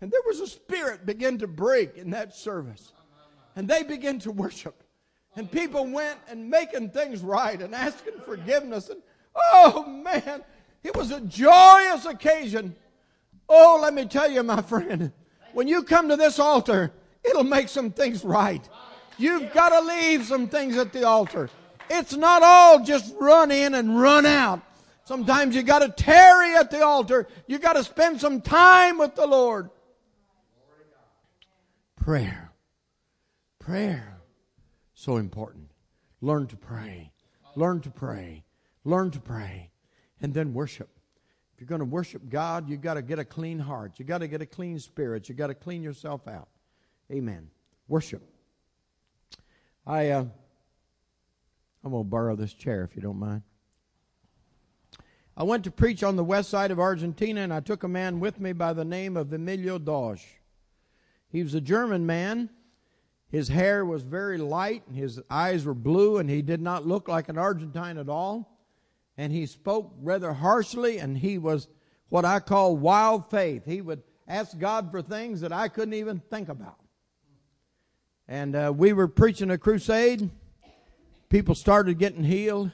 [0.02, 2.94] And there was a spirit begin to break in that service.
[3.56, 4.84] And they began to worship.
[5.36, 8.90] And people went and making things right and asking forgiveness.
[8.90, 9.02] And
[9.36, 10.44] oh man,
[10.84, 12.76] it was a joyous occasion.
[13.48, 15.12] Oh, let me tell you, my friend,
[15.54, 18.68] when you come to this altar, it'll make some things right.
[19.18, 21.50] You've got to leave some things at the altar.
[21.90, 24.62] It's not all just run in and run out.
[25.04, 27.28] Sometimes you got to tarry at the altar.
[27.48, 29.72] You got to spend some time with the Lord.
[31.96, 32.52] Prayer.
[33.58, 34.22] Prayer.
[34.94, 35.72] So important.
[36.22, 37.12] Learn to pray.
[37.56, 38.44] Learn to pray.
[38.90, 39.70] Learn to pray.
[40.20, 40.90] And then worship.
[41.54, 43.94] If you're going to worship God, you've got to get a clean heart.
[43.98, 45.30] You've got to get a clean spirit.
[45.30, 46.48] You've got to clean yourself out.
[47.12, 47.50] Amen.
[47.88, 48.24] Worship.
[49.86, 50.26] I, uh,
[51.84, 53.44] I'm going to borrow this chair if you don't mind.
[55.38, 58.20] I went to preach on the west side of Argentina, and I took a man
[58.20, 60.24] with me by the name of Emilio Dosch.
[61.30, 62.50] He was a German man.
[63.30, 67.08] His hair was very light, and his eyes were blue, and he did not look
[67.08, 68.59] like an Argentine at all.
[69.20, 71.68] And he spoke rather harshly, and he was
[72.08, 73.66] what I call wild faith.
[73.66, 76.80] He would ask God for things that I couldn't even think about.
[78.28, 80.30] And uh, we were preaching a crusade.
[81.30, 82.72] People started getting healed.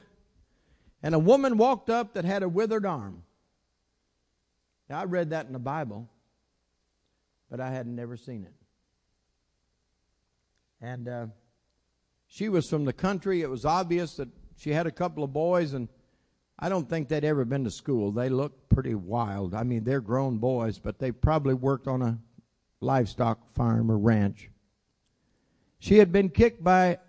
[1.02, 3.24] And a woman walked up that had a withered arm.
[4.90, 6.08] Now, I read that in the Bible
[7.50, 8.54] but I had never seen it.
[10.82, 11.28] And uh,
[12.28, 13.42] she was from the country.
[13.42, 15.88] It was obvious that she had a couple of boys, and
[16.58, 18.12] I don't think they'd ever been to school.
[18.12, 19.54] They looked pretty wild.
[19.54, 22.20] I mean, they're grown boys, but they probably worked on a
[22.80, 24.50] livestock farm or ranch.
[25.80, 27.00] She had been kicked by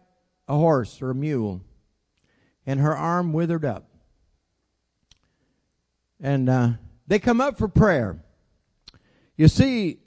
[0.48, 1.62] a horse or a mule,
[2.66, 3.88] and her arm withered up.
[6.20, 6.70] And uh,
[7.06, 8.18] they come up for prayer.
[9.36, 9.98] You see,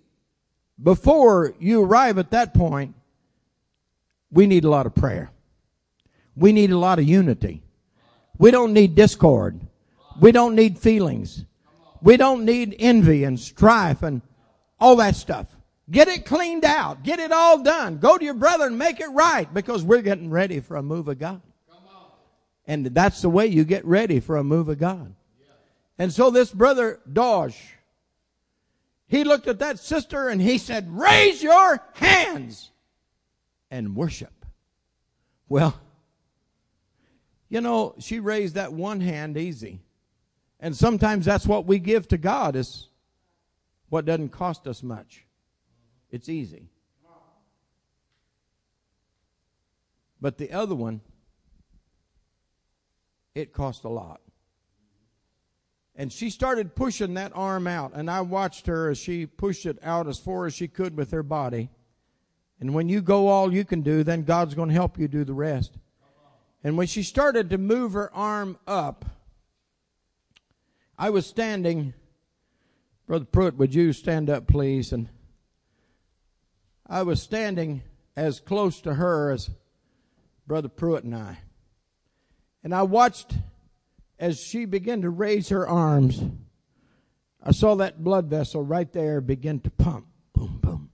[0.81, 2.95] before you arrive at that point,
[4.31, 5.31] we need a lot of prayer.
[6.35, 7.63] We need a lot of unity.
[8.39, 9.59] We don't need discord.
[10.19, 11.45] We don't need feelings.
[12.01, 14.21] We don't need envy and strife and
[14.79, 15.47] all that stuff.
[15.91, 17.03] Get it cleaned out.
[17.03, 17.97] Get it all done.
[17.97, 21.07] Go to your brother and make it right because we're getting ready for a move
[21.07, 21.41] of God.
[22.65, 25.13] And that's the way you get ready for a move of God.
[25.97, 27.57] And so this brother Dosh,
[29.07, 32.71] he looked at that sister and he said, Raise your hands
[33.69, 34.45] and worship.
[35.49, 35.77] Well,
[37.49, 39.81] you know, she raised that one hand easy.
[40.59, 42.87] And sometimes that's what we give to God is
[43.89, 45.25] what doesn't cost us much.
[46.11, 46.69] It's easy.
[50.21, 51.01] But the other one,
[53.33, 54.21] it cost a lot.
[55.95, 59.77] And she started pushing that arm out, and I watched her as she pushed it
[59.83, 61.69] out as far as she could with her body.
[62.59, 65.23] And when you go all you can do, then God's going to help you do
[65.23, 65.77] the rest.
[66.63, 69.05] And when she started to move her arm up,
[70.97, 71.93] I was standing.
[73.07, 74.91] Brother Pruitt, would you stand up, please?
[74.91, 75.09] And
[76.85, 77.81] I was standing
[78.15, 79.49] as close to her as
[80.45, 81.39] Brother Pruitt and I.
[82.63, 83.33] And I watched
[84.19, 86.21] as she began to raise her arms,
[87.41, 90.07] I saw that blood vessel right there begin to pump.
[90.33, 90.89] Boom, boom.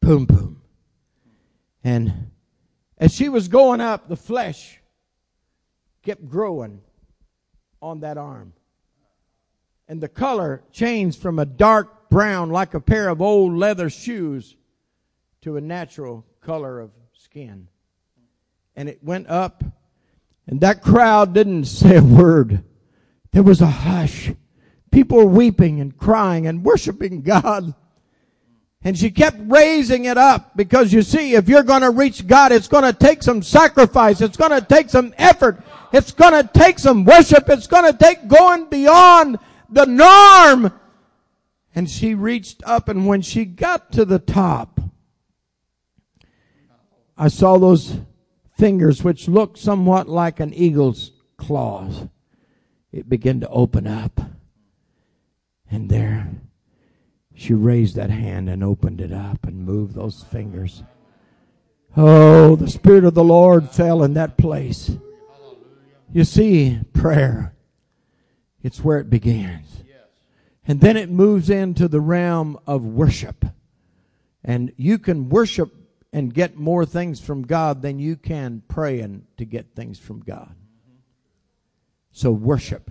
[0.00, 0.62] boom, boom.
[1.84, 2.30] And
[2.98, 4.80] as she was going up, the flesh
[6.02, 6.80] kept growing
[7.82, 8.52] on that arm.
[9.88, 14.56] And the color changed from a dark brown, like a pair of old leather shoes,
[15.42, 17.68] to a natural color of skin.
[18.74, 19.62] And it went up,
[20.46, 22.64] and that crowd didn't say a word.
[23.32, 24.32] There was a hush.
[24.90, 27.74] People were weeping and crying and worshiping God.
[28.82, 32.52] And she kept raising it up because you see, if you're going to reach God,
[32.52, 34.20] it's going to take some sacrifice.
[34.20, 35.62] It's going to take some effort.
[35.92, 37.48] It's going to take some worship.
[37.48, 40.72] It's going to take going beyond the norm.
[41.74, 44.80] And she reached up and when she got to the top,
[47.18, 47.98] I saw those
[48.56, 52.06] fingers which looked somewhat like an eagle's claws.
[52.92, 54.20] It began to open up.
[55.70, 56.30] And there,
[57.36, 60.82] she raised that hand and opened it up and moved those fingers.
[61.94, 64.90] Oh, the Spirit of the Lord fell in that place.
[66.12, 67.54] You see, prayer,
[68.62, 69.82] it's where it begins.
[70.66, 73.44] And then it moves into the realm of worship.
[74.42, 75.74] And you can worship
[76.12, 80.54] and get more things from God than you can praying to get things from God.
[82.12, 82.90] So worship,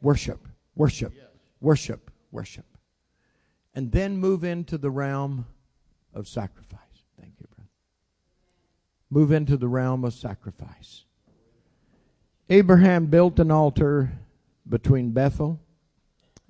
[0.00, 1.12] worship, worship,
[1.60, 2.64] worship, worship.
[3.74, 5.46] And then move into the realm
[6.12, 6.78] of sacrifice.
[7.18, 7.70] Thank you, brother.
[9.10, 11.04] Move into the realm of sacrifice.
[12.50, 14.12] Abraham built an altar
[14.68, 15.58] between Bethel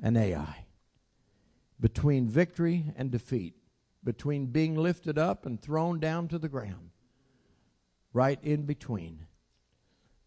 [0.03, 0.67] and Ai,
[1.79, 3.55] between victory and defeat,
[4.03, 6.91] between being lifted up and thrown down to the ground,
[8.13, 9.27] right in between.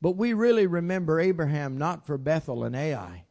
[0.02, 3.26] But we really remember Abraham not for Bethel and Ai.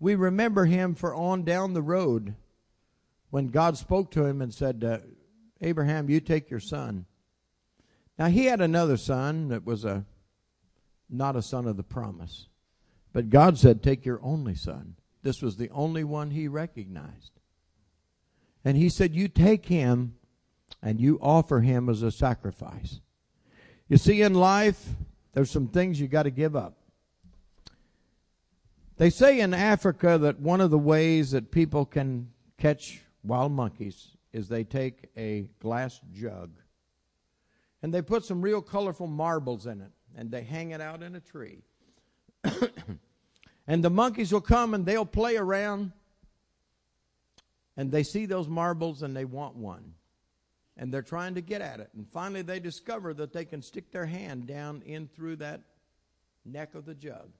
[0.00, 2.34] We remember him for on down the road
[3.30, 4.98] when God spoke to him and said, uh,
[5.60, 7.06] Abraham, you take your son.
[8.18, 10.04] Now, he had another son that was a
[11.10, 12.46] not a son of the promise.
[13.12, 14.96] But God said, Take your only son.
[15.22, 17.32] This was the only one he recognized.
[18.64, 20.14] And he said, You take him
[20.82, 23.00] and you offer him as a sacrifice.
[23.88, 24.90] You see, in life,
[25.32, 26.76] there's some things you got to give up.
[28.98, 34.16] They say in Africa that one of the ways that people can catch wild monkeys
[34.32, 36.50] is they take a glass jug
[37.82, 41.14] and they put some real colorful marbles in it and they hang it out in
[41.14, 41.62] a tree.
[43.66, 45.92] and the monkeys will come and they'll play around
[47.76, 49.94] and they see those marbles and they want one.
[50.76, 51.90] And they're trying to get at it.
[51.94, 55.62] And finally they discover that they can stick their hand down in through that
[56.44, 57.30] neck of the jug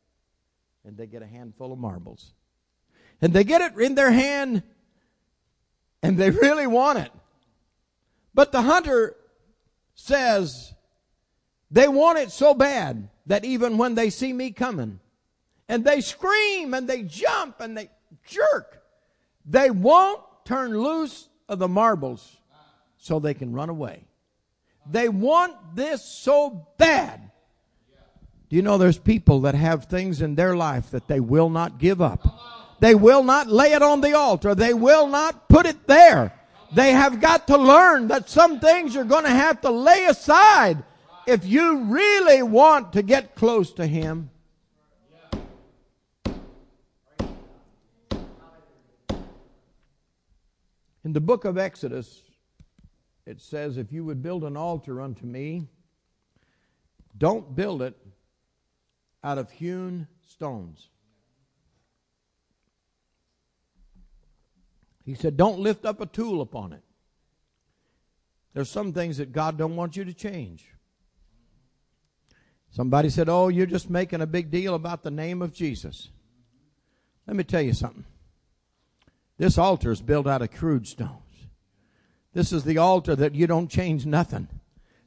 [0.84, 2.32] and they get a handful of marbles.
[3.22, 4.62] And they get it in their hand
[6.02, 7.10] and they really want it.
[8.34, 9.16] But the hunter
[9.94, 10.74] says,
[11.70, 15.00] they want it so bad that even when they see me coming,
[15.68, 17.90] and they scream and they jump and they
[18.26, 18.82] jerk,
[19.44, 22.36] they won't turn loose of the marbles
[22.96, 24.04] so they can run away.
[24.90, 27.30] They want this so bad.
[28.48, 31.78] Do you know there's people that have things in their life that they will not
[31.78, 32.26] give up?
[32.80, 34.54] They will not lay it on the altar.
[34.54, 36.32] They will not put it there.
[36.74, 40.82] They have got to learn that some things you're going to have to lay aside
[41.26, 44.30] if you really want to get close to Him,
[51.04, 52.22] in the book of Exodus,
[53.26, 55.68] it says, If you would build an altar unto me,
[57.16, 57.96] don't build it
[59.22, 60.88] out of hewn stones.
[65.04, 66.82] He said, Don't lift up a tool upon it.
[68.54, 70.66] There's some things that God don't want you to change.
[72.70, 76.10] Somebody said, Oh, you're just making a big deal about the name of Jesus.
[77.26, 78.04] Let me tell you something.
[79.38, 81.48] This altar is built out of crude stones.
[82.32, 84.48] This is the altar that you don't change nothing.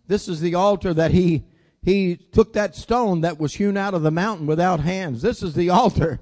[0.07, 1.43] This is the altar that he,
[1.81, 5.21] he took that stone that was hewn out of the mountain without hands.
[5.21, 6.19] This is the altar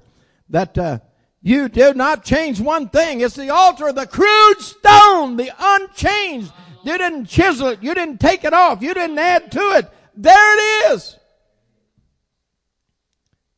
[0.48, 0.98] that, uh,
[1.42, 3.20] you did not change one thing.
[3.20, 6.52] It's the altar the crude stone, the unchanged.
[6.84, 7.82] You didn't chisel it.
[7.82, 8.82] You didn't take it off.
[8.82, 9.90] You didn't add to it.
[10.16, 11.16] There it is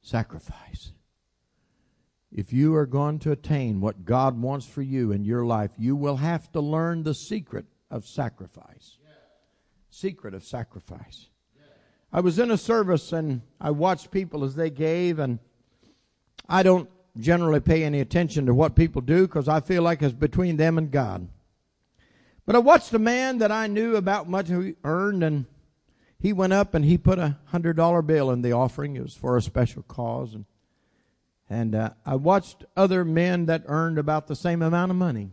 [0.04, 0.92] sacrifice.
[2.30, 5.96] If you are going to attain what God wants for you in your life, you
[5.96, 8.98] will have to learn the secret of sacrifice.
[9.88, 11.28] Secret of sacrifice.
[12.12, 15.38] I was in a service and I watched people as they gave, and
[16.48, 20.14] I don't generally pay any attention to what people do because I feel like it's
[20.14, 21.28] between them and God.
[22.46, 25.46] But I watched a man that I knew about much he earned, and
[26.18, 28.96] he went up and he put a hundred dollar bill in the offering.
[28.96, 30.44] It was for a special cause, and
[31.48, 35.30] and uh, I watched other men that earned about the same amount of money,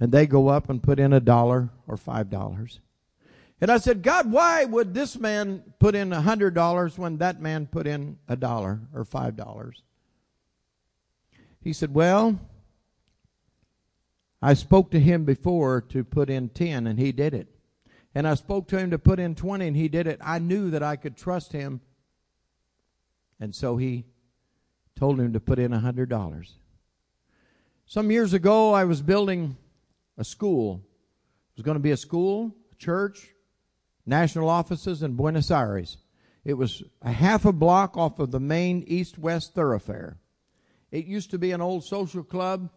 [0.00, 2.80] and they go up and put in a dollar or five dollars.
[3.60, 7.40] And I said, God, why would this man put in a hundred dollars when that
[7.40, 9.82] man put in a dollar or five dollars?
[11.62, 12.38] He said, Well,
[14.40, 17.48] I spoke to him before to put in 10 and he did it.
[18.14, 20.18] And I spoke to him to put in 20 and he did it.
[20.20, 21.80] I knew that I could trust him.
[23.40, 24.04] And so he
[24.96, 26.48] told him to put in a $100.
[27.86, 29.56] Some years ago, I was building
[30.18, 30.82] a school.
[30.84, 33.28] It was going to be a school, a church,
[34.06, 35.98] national offices in Buenos Aires.
[36.44, 40.18] It was a half a block off of the main east west thoroughfare.
[40.92, 42.68] It used to be an old social club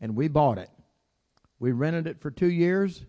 [0.00, 0.68] and we bought it.
[1.58, 3.04] We rented it for two years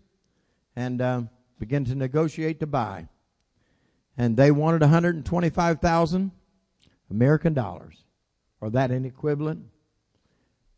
[0.76, 1.24] and uh,
[1.60, 3.10] began to negotiate to buy.
[4.18, 6.32] And they wanted 125,000
[7.10, 8.06] American dollars,
[8.62, 9.66] or that in equivalent.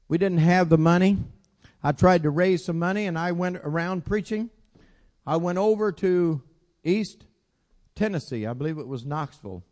[0.08, 1.18] We didn't have the money.
[1.84, 4.50] I tried to raise some money, and I went around preaching.
[5.28, 6.42] I went over to
[6.84, 7.26] East
[7.94, 9.64] Tennessee, I believe it was Knoxville,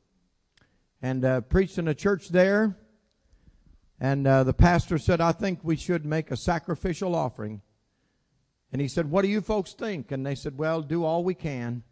[1.02, 2.78] and uh, preached in a church there.
[4.04, 7.62] And uh, the pastor said, I think we should make a sacrificial offering.
[8.74, 10.12] And he said, What do you folks think?
[10.12, 11.84] And they said, Well, do all we can.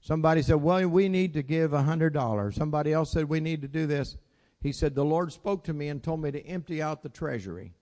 [0.00, 2.54] Somebody said, Well, we need to give a $100.
[2.54, 4.16] Somebody else said, We need to do this.
[4.62, 7.74] He said, The Lord spoke to me and told me to empty out the treasury.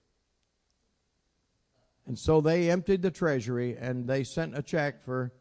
[2.08, 5.32] And so they emptied the treasury and they sent a check for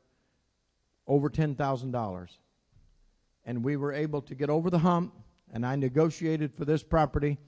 [1.08, 2.28] over $10,000.
[3.44, 5.16] And we were able to get over the hump,
[5.52, 7.40] and I negotiated for this property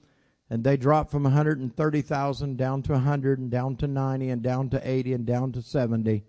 [0.50, 4.88] and they dropped from 130,000 down to 100 and down to 90 and down to
[4.88, 6.24] 80 and down to 70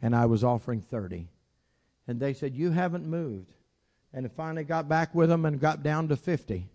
[0.00, 1.28] and I was offering 30
[2.06, 3.52] and they said you haven't moved.
[4.12, 6.68] And it finally got back with them and got down to 50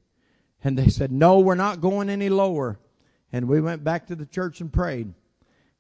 [0.64, 2.80] and they said no we're not going any lower.
[3.34, 5.14] And we went back to the church and prayed.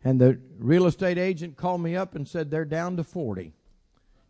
[0.03, 3.53] And the real estate agent called me up and said they're down to 40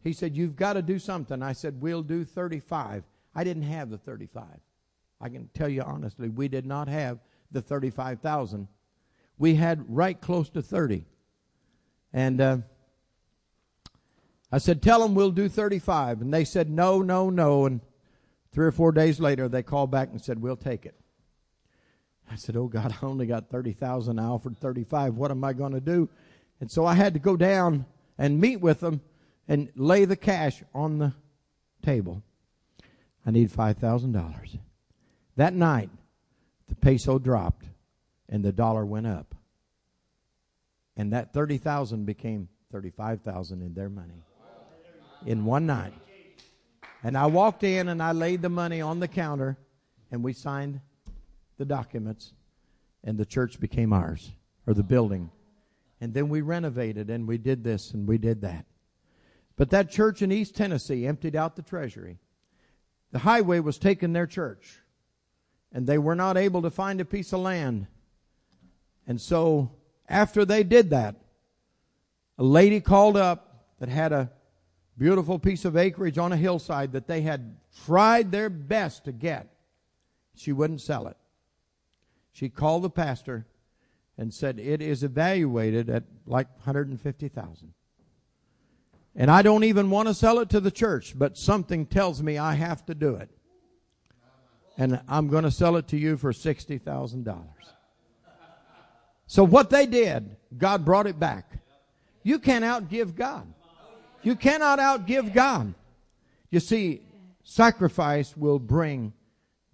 [0.04, 1.42] he said you've got to do something.
[1.42, 3.04] I said we'll do 35
[3.34, 4.44] I didn't have the 35
[5.26, 7.18] I can tell you honestly, we did not have
[7.52, 8.68] the 35,000.
[9.40, 11.04] We had right close to 30.
[12.14, 12.58] And uh,
[14.52, 16.22] I said, Tell them we'll do 35.
[16.22, 17.66] And they said, No, no, no.
[17.66, 17.82] And
[18.52, 20.94] three or four days later, they called back and said, We'll take it.
[22.30, 24.20] I said, Oh God, I only got 30,000.
[24.20, 25.16] I offered 35.
[25.16, 26.08] What am I going to do?
[26.62, 27.88] And so I had to go down
[28.20, 29.02] and meet with them
[29.48, 31.14] and lay the cash on the
[31.82, 32.22] table.
[33.26, 34.60] I need $5,000.
[35.36, 35.90] That night,
[36.68, 37.66] the peso dropped
[38.30, 39.36] and the dollar went up.
[40.98, 44.24] And that 30,000 became 35,000 in their money
[45.26, 45.94] in one night.
[47.04, 49.58] And I walked in and I laid the money on the counter
[50.12, 50.80] and we signed
[51.58, 52.34] the documents
[53.04, 54.32] and the church became ours
[54.66, 55.30] or the building.
[56.02, 58.66] And then we renovated and we did this and we did that.
[59.58, 62.20] But that church in East Tennessee emptied out the treasury.
[63.12, 64.80] The highway was taking their church
[65.76, 67.86] and they were not able to find a piece of land.
[69.06, 69.72] And so
[70.08, 71.18] after they did that,
[72.38, 74.32] a lady called up that had a
[74.98, 79.54] beautiful piece of acreage on a hillside that they had tried their best to get.
[80.34, 81.18] She wouldn't sell it.
[82.32, 83.46] She called the pastor
[84.18, 87.74] and said it is evaluated at like 150,000.
[89.14, 92.38] And I don't even want to sell it to the church, but something tells me
[92.38, 93.35] I have to do it
[94.78, 97.46] and I'm going to sell it to you for $60,000.
[99.28, 101.52] So what they did, God brought it back.
[102.24, 103.52] You can't outgive God.
[104.24, 105.74] You cannot outgive God.
[106.50, 107.02] You see,
[107.44, 109.14] sacrifice will bring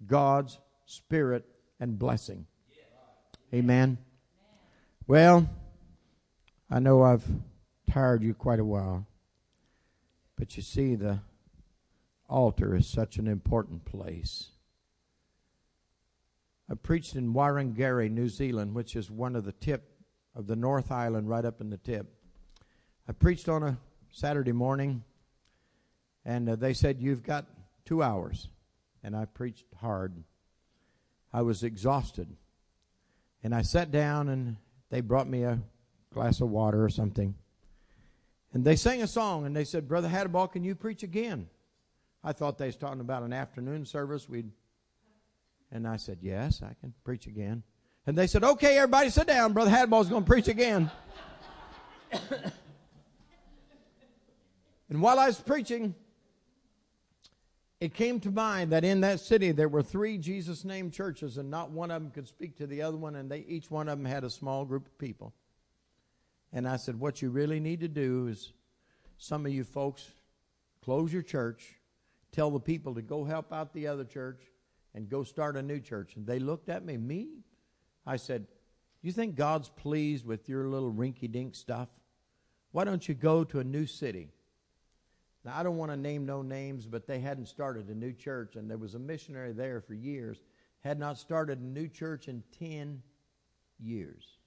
[0.06, 1.44] God's spirit
[1.80, 2.46] and blessing.
[3.54, 3.98] Amen.
[5.06, 5.48] Well,
[6.70, 7.24] I know I've
[7.90, 9.06] tired you quite a while,
[10.38, 11.20] but you see, the
[12.28, 14.48] altar is such an important place.
[16.72, 19.90] I preached in Whangarei, New Zealand, which is one of the tip
[20.34, 22.06] of the North Island, right up in the tip.
[23.06, 23.76] I preached on a
[24.10, 25.04] Saturday morning,
[26.24, 27.44] and uh, they said, You've got
[27.84, 28.48] two hours.
[29.04, 30.24] And I preached hard.
[31.30, 32.28] I was exhausted.
[33.42, 34.56] And I sat down, and
[34.88, 35.58] they brought me a
[36.14, 37.34] glass of water or something.
[38.54, 41.48] And they sang a song, and they said, Brother Hattabaugh, can you preach again?
[42.24, 44.26] I thought they was talking about an afternoon service.
[44.26, 44.52] We'd
[45.72, 47.62] and I said, Yes, I can preach again.
[48.06, 49.52] And they said, Okay, everybody sit down.
[49.52, 50.90] Brother Hattabaugh's going to preach again.
[54.90, 55.94] and while I was preaching,
[57.80, 61.50] it came to mind that in that city there were three Jesus name churches, and
[61.50, 63.98] not one of them could speak to the other one, and they each one of
[63.98, 65.32] them had a small group of people.
[66.52, 68.52] And I said, What you really need to do is
[69.16, 70.10] some of you folks
[70.84, 71.76] close your church,
[72.30, 74.42] tell the people to go help out the other church,
[74.94, 76.16] and go start a new church.
[76.16, 77.28] And they looked at me, me?
[78.06, 78.46] I said,
[79.00, 81.88] You think God's pleased with your little rinky dink stuff?
[82.72, 84.30] Why don't you go to a new city?
[85.44, 88.56] Now, I don't want to name no names, but they hadn't started a new church,
[88.56, 90.40] and there was a missionary there for years,
[90.80, 93.02] had not started a new church in 10
[93.80, 94.38] years.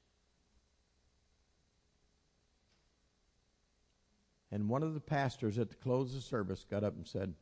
[4.52, 7.34] And one of the pastors at the close of the service got up and said,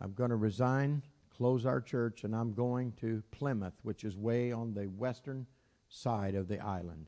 [0.00, 1.02] I'm going to resign,
[1.36, 5.46] close our church, and I'm going to Plymouth, which is way on the western
[5.88, 7.06] side of the island,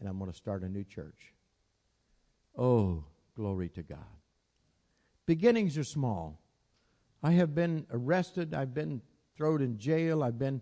[0.00, 1.32] and I'm going to start a new church.
[2.56, 3.04] Oh,
[3.34, 3.98] Glory to God.
[5.26, 6.40] Beginnings are small.
[7.22, 8.52] I have been arrested.
[8.52, 9.00] I've been
[9.36, 10.22] thrown in jail.
[10.22, 10.60] I've been,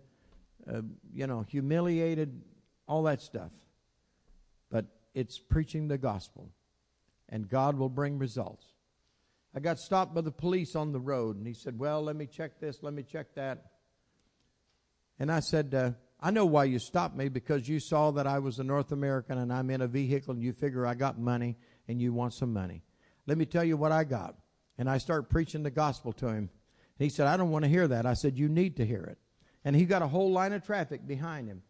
[0.71, 0.81] uh,
[1.13, 2.41] you know, humiliated,
[2.87, 3.51] all that stuff.
[4.69, 6.49] But it's preaching the gospel,
[7.27, 8.65] and God will bring results.
[9.53, 12.25] I got stopped by the police on the road, and he said, Well, let me
[12.25, 13.65] check this, let me check that.
[15.19, 18.39] And I said, uh, I know why you stopped me because you saw that I
[18.39, 21.57] was a North American and I'm in a vehicle and you figure I got money
[21.87, 22.83] and you want some money.
[23.25, 24.35] Let me tell you what I got.
[24.77, 26.49] And I start preaching the gospel to him.
[26.97, 28.05] He said, I don't want to hear that.
[28.05, 29.17] I said, You need to hear it.
[29.65, 31.63] And he got a whole line of traffic behind him.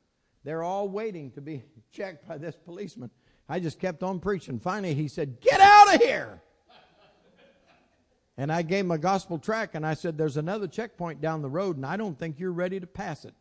[0.43, 3.09] They're all waiting to be checked by this policeman.
[3.47, 4.59] I just kept on preaching.
[4.59, 6.41] Finally, he said, Get out of here!
[8.37, 11.49] And I gave him a gospel track and I said, There's another checkpoint down the
[11.49, 13.33] road and I don't think you're ready to pass it.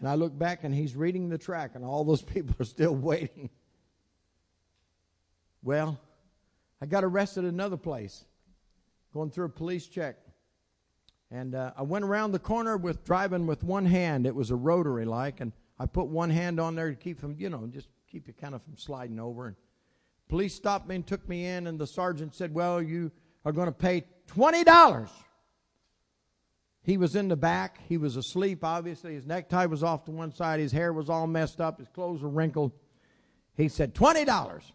[0.00, 2.94] And I look back and he's reading the track and all those people are still
[2.94, 3.50] waiting.
[5.62, 6.00] Well,
[6.80, 8.24] I got arrested another place,
[9.14, 10.16] going through a police check.
[11.30, 14.26] And uh, I went around the corner with driving with one hand.
[14.26, 17.36] It was a rotary like, and I put one hand on there to keep from,
[17.38, 19.46] you know, just keep you kind of from sliding over.
[19.46, 19.56] And
[20.28, 23.12] police stopped me and took me in, and the sergeant said, "Well, you
[23.44, 25.08] are going to pay twenty dollars."
[26.84, 27.78] He was in the back.
[27.88, 28.64] He was asleep.
[28.64, 30.58] Obviously, his necktie was off to one side.
[30.58, 31.78] His hair was all messed up.
[31.78, 32.72] His clothes were wrinkled.
[33.56, 34.72] He said, twenty dollars.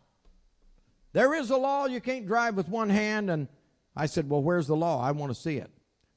[1.14, 3.30] There is a law you can't drive with one hand.
[3.30, 3.48] And
[3.96, 5.02] I said, Well, where's the law?
[5.02, 5.72] I want to see it.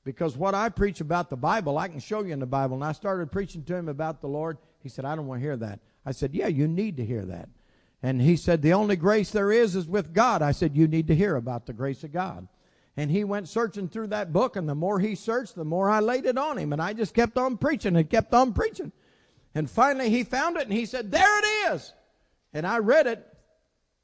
[0.05, 2.77] Because what I preach about the Bible, I can show you in the Bible.
[2.77, 4.59] And I started preaching to him about the Lord.
[4.83, 5.81] He said, I don't want to hear that.
[6.05, 7.49] I said, Yeah, you need to hear that.
[8.03, 10.43] And he said, The only grace there is is with God.
[10.43, 12.49] I said, You need to hear about the grace of God.
[12.97, 16.01] And he went searching through that book, and the more he searched, the more I
[16.01, 16.73] laid it on him.
[16.73, 18.93] And I just kept on preaching and kept on preaching.
[19.55, 21.93] And finally he found it and he said, There it is.
[22.53, 23.27] And I read it,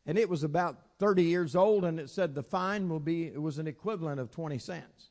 [0.07, 3.41] and it was about 30 years old and it said the fine will be, it
[3.41, 5.11] was an equivalent of 20 cents.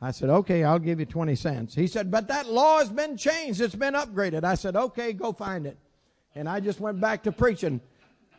[0.00, 1.74] I said, okay, I'll give you 20 cents.
[1.74, 3.60] He said, but that law has been changed.
[3.60, 4.42] It's been upgraded.
[4.42, 5.78] I said, okay, go find it.
[6.34, 7.80] And I just went back to preaching.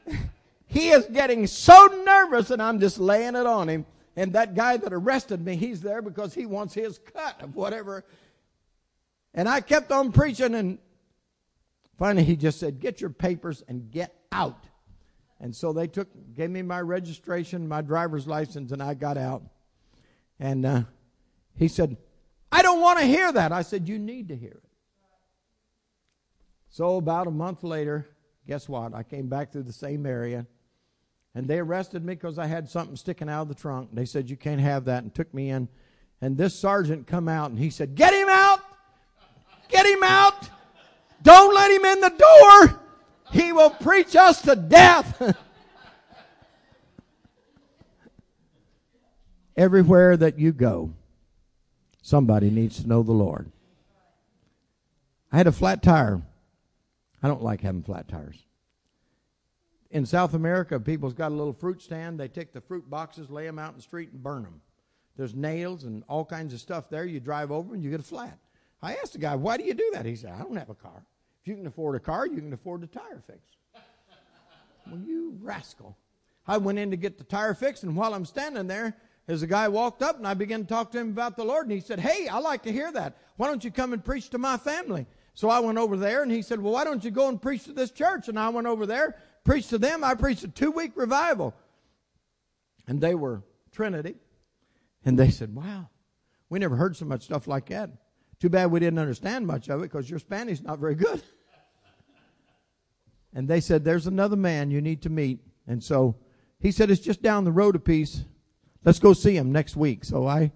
[0.66, 3.86] he is getting so nervous and I'm just laying it on him.
[4.16, 8.04] And that guy that arrested me, he's there because he wants his cut of whatever.
[9.34, 10.78] And I kept on preaching and
[11.98, 14.66] finally he just said, get your papers and get out.
[15.39, 19.44] And so they took, gave me my registration, my driver's license, and I got out.
[20.39, 20.82] And uh,
[21.56, 21.98] he said,
[22.52, 23.52] I don't want to hear that.
[23.52, 24.62] I said, You need to hear it.
[26.74, 28.09] So about a month later,
[28.47, 28.95] guess what?
[28.95, 30.47] I came back through the same area.
[31.36, 33.89] And they arrested me because I had something sticking out of the trunk.
[33.93, 35.67] They said, You can't have that, and took me in.
[36.19, 38.59] And this sergeant come out and he said, Get him out!
[39.69, 40.49] Get him out!
[41.21, 42.80] Don't let him in the door!
[43.32, 45.38] He will preach us to death.
[49.55, 50.91] Everywhere that you go,
[52.01, 53.51] somebody needs to know the Lord.
[55.32, 56.24] I had a flat tire.
[57.24, 58.45] I don't like having flat tires.
[59.89, 62.19] In South America, people's got a little fruit stand.
[62.19, 64.61] They take the fruit boxes, lay them out in the street, and burn them.
[65.15, 67.05] There's nails and all kinds of stuff there.
[67.05, 68.38] You drive over and you get a flat.
[68.82, 70.05] I asked the guy, why do you do that?
[70.05, 71.05] He said, I don't have a car.
[71.41, 73.39] If you can afford a car, you can afford the tire fix.
[74.88, 75.95] well, you rascal.
[76.45, 78.97] I went in to get the tire fixed, and while I'm standing there,
[79.28, 81.67] as a guy walked up and I began to talk to him about the Lord,
[81.67, 83.17] and he said, Hey, I like to hear that.
[83.38, 85.05] Why don't you come and preach to my family?
[85.34, 87.66] So I went over there and he said, Well, why don't you go and preach
[87.66, 88.28] to this church?
[88.28, 90.04] And I went over there, preached to them.
[90.04, 91.54] I preached a two week revival.
[92.88, 94.16] And they were Trinity.
[95.06, 95.90] And they said, Wow,
[96.50, 97.90] we never heard so much stuff like that.
[98.40, 101.22] Too bad we didn't understand much of it because your Spanish is not very good.
[103.34, 105.40] and they said, There's another man you need to meet.
[105.66, 106.16] And so
[106.60, 108.24] he said, It's just down the road a piece.
[108.86, 110.04] Let's go see him next week.
[110.04, 110.52] So I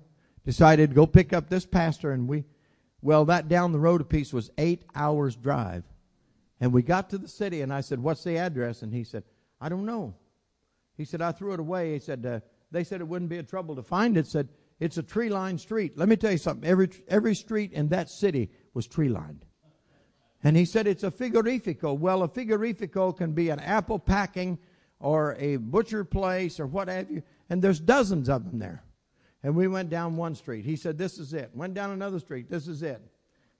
[0.45, 2.43] decided to go pick up this pastor, and we,
[3.01, 5.83] well, that down the road a piece was eight hours drive.
[6.59, 8.81] And we got to the city, and I said, What's the address?
[8.81, 9.23] And he said,
[9.61, 10.15] I don't know.
[10.95, 11.93] He said, I threw it away.
[11.93, 12.39] He said, uh,
[12.71, 14.25] They said it wouldn't be a trouble to find it.
[14.25, 15.97] Said, It's a tree lined street.
[15.97, 16.67] Let me tell you something.
[16.67, 19.45] Every, every street in that city was tree lined.
[20.43, 21.97] And he said, It's a frigorifico.
[21.97, 24.57] Well, a frigorifico can be an apple packing
[24.99, 27.21] or a butcher place or what have you.
[27.49, 28.83] And there's dozens of them there.
[29.43, 30.65] And we went down one street.
[30.65, 31.51] He said, This is it.
[31.53, 32.49] Went down another street.
[32.49, 33.01] This is it.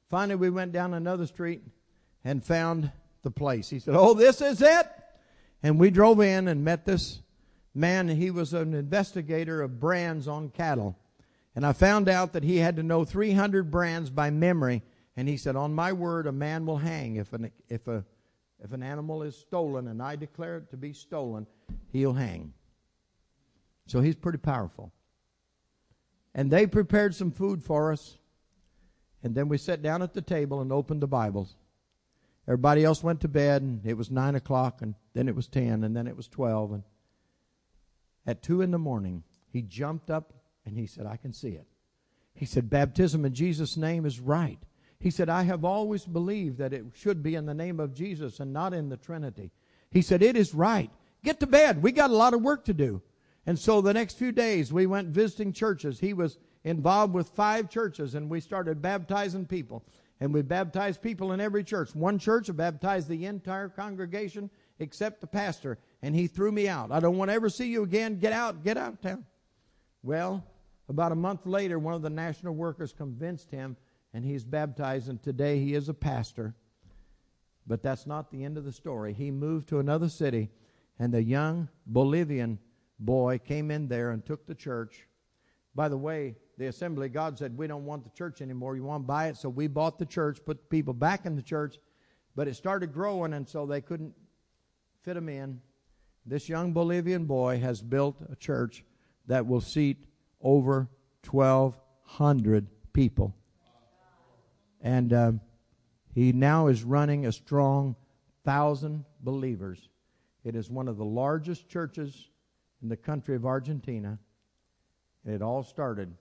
[0.10, 1.62] Finally, we went down another street
[2.24, 2.92] and found
[3.24, 3.70] the place.
[3.70, 4.88] He said, Oh, this is it.
[5.64, 7.20] And we drove in and met this
[7.74, 8.08] man.
[8.08, 10.98] He was an investigator of brands on cattle.
[11.56, 14.84] And I found out that he had to know 300 brands by memory.
[15.16, 18.06] And he said, On my word, a man will hang if an, if a,
[18.64, 21.48] if an animal is stolen and I declare it to be stolen,
[21.92, 22.54] he'll hang.
[23.88, 24.92] So he's pretty powerful.
[26.38, 28.18] And they prepared some food for us.
[29.24, 31.56] And then we sat down at the table and opened the Bibles.
[32.48, 35.84] Everybody else went to bed, and it was 9 o'clock, and then it was 10,
[35.84, 36.74] and then it was 12.
[36.74, 36.84] And
[38.26, 40.34] at 2 in the morning, he jumped up
[40.66, 41.66] and he said, I can see it.
[42.36, 44.60] He said, Baptism in Jesus' name is right.
[45.00, 48.40] He said, I have always believed that it should be in the name of Jesus
[48.40, 49.52] and not in the Trinity.
[49.90, 50.92] He said, It is right.
[51.24, 51.82] Get to bed.
[51.82, 53.02] We got a lot of work to do.
[53.48, 56.02] And so the next few days, we went visiting churches.
[56.02, 59.86] He was involved with five churches, and we started baptizing people.
[60.20, 61.96] And we baptized people in every church.
[61.96, 66.92] One church baptized the entire congregation except the pastor, and he threw me out.
[66.92, 68.20] I don't want to ever see you again.
[68.20, 69.26] Get out, get out of town.
[70.04, 70.44] Well,
[70.90, 73.78] about a month later, one of the national workers convinced him,
[74.14, 76.54] and he's baptized, and today he is a pastor.
[77.66, 79.14] But that's not the end of the story.
[79.14, 80.50] He moved to another city,
[81.00, 82.60] and the young Bolivian
[83.00, 85.08] boy came in there and took the church.
[85.76, 88.76] By the way, the assembly, God said, We don't want the church anymore.
[88.76, 89.38] You want to buy it?
[89.38, 91.78] So we bought the church, put the people back in the church,
[92.36, 94.14] but it started growing, and so they couldn't
[95.04, 95.62] fit them in.
[96.26, 98.84] This young Bolivian boy has built a church
[99.28, 100.06] that will seat
[100.42, 100.90] over
[101.30, 103.34] 1,200 people.
[104.82, 105.42] And um,
[106.14, 107.96] he now is running a strong
[108.44, 109.90] thousand believers.
[110.44, 112.30] It is one of the largest churches
[112.82, 114.20] in the country of Argentina.
[115.26, 116.14] And it all started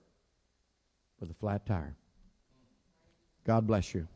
[1.19, 1.95] with a flat tire.
[3.45, 4.07] God bless you.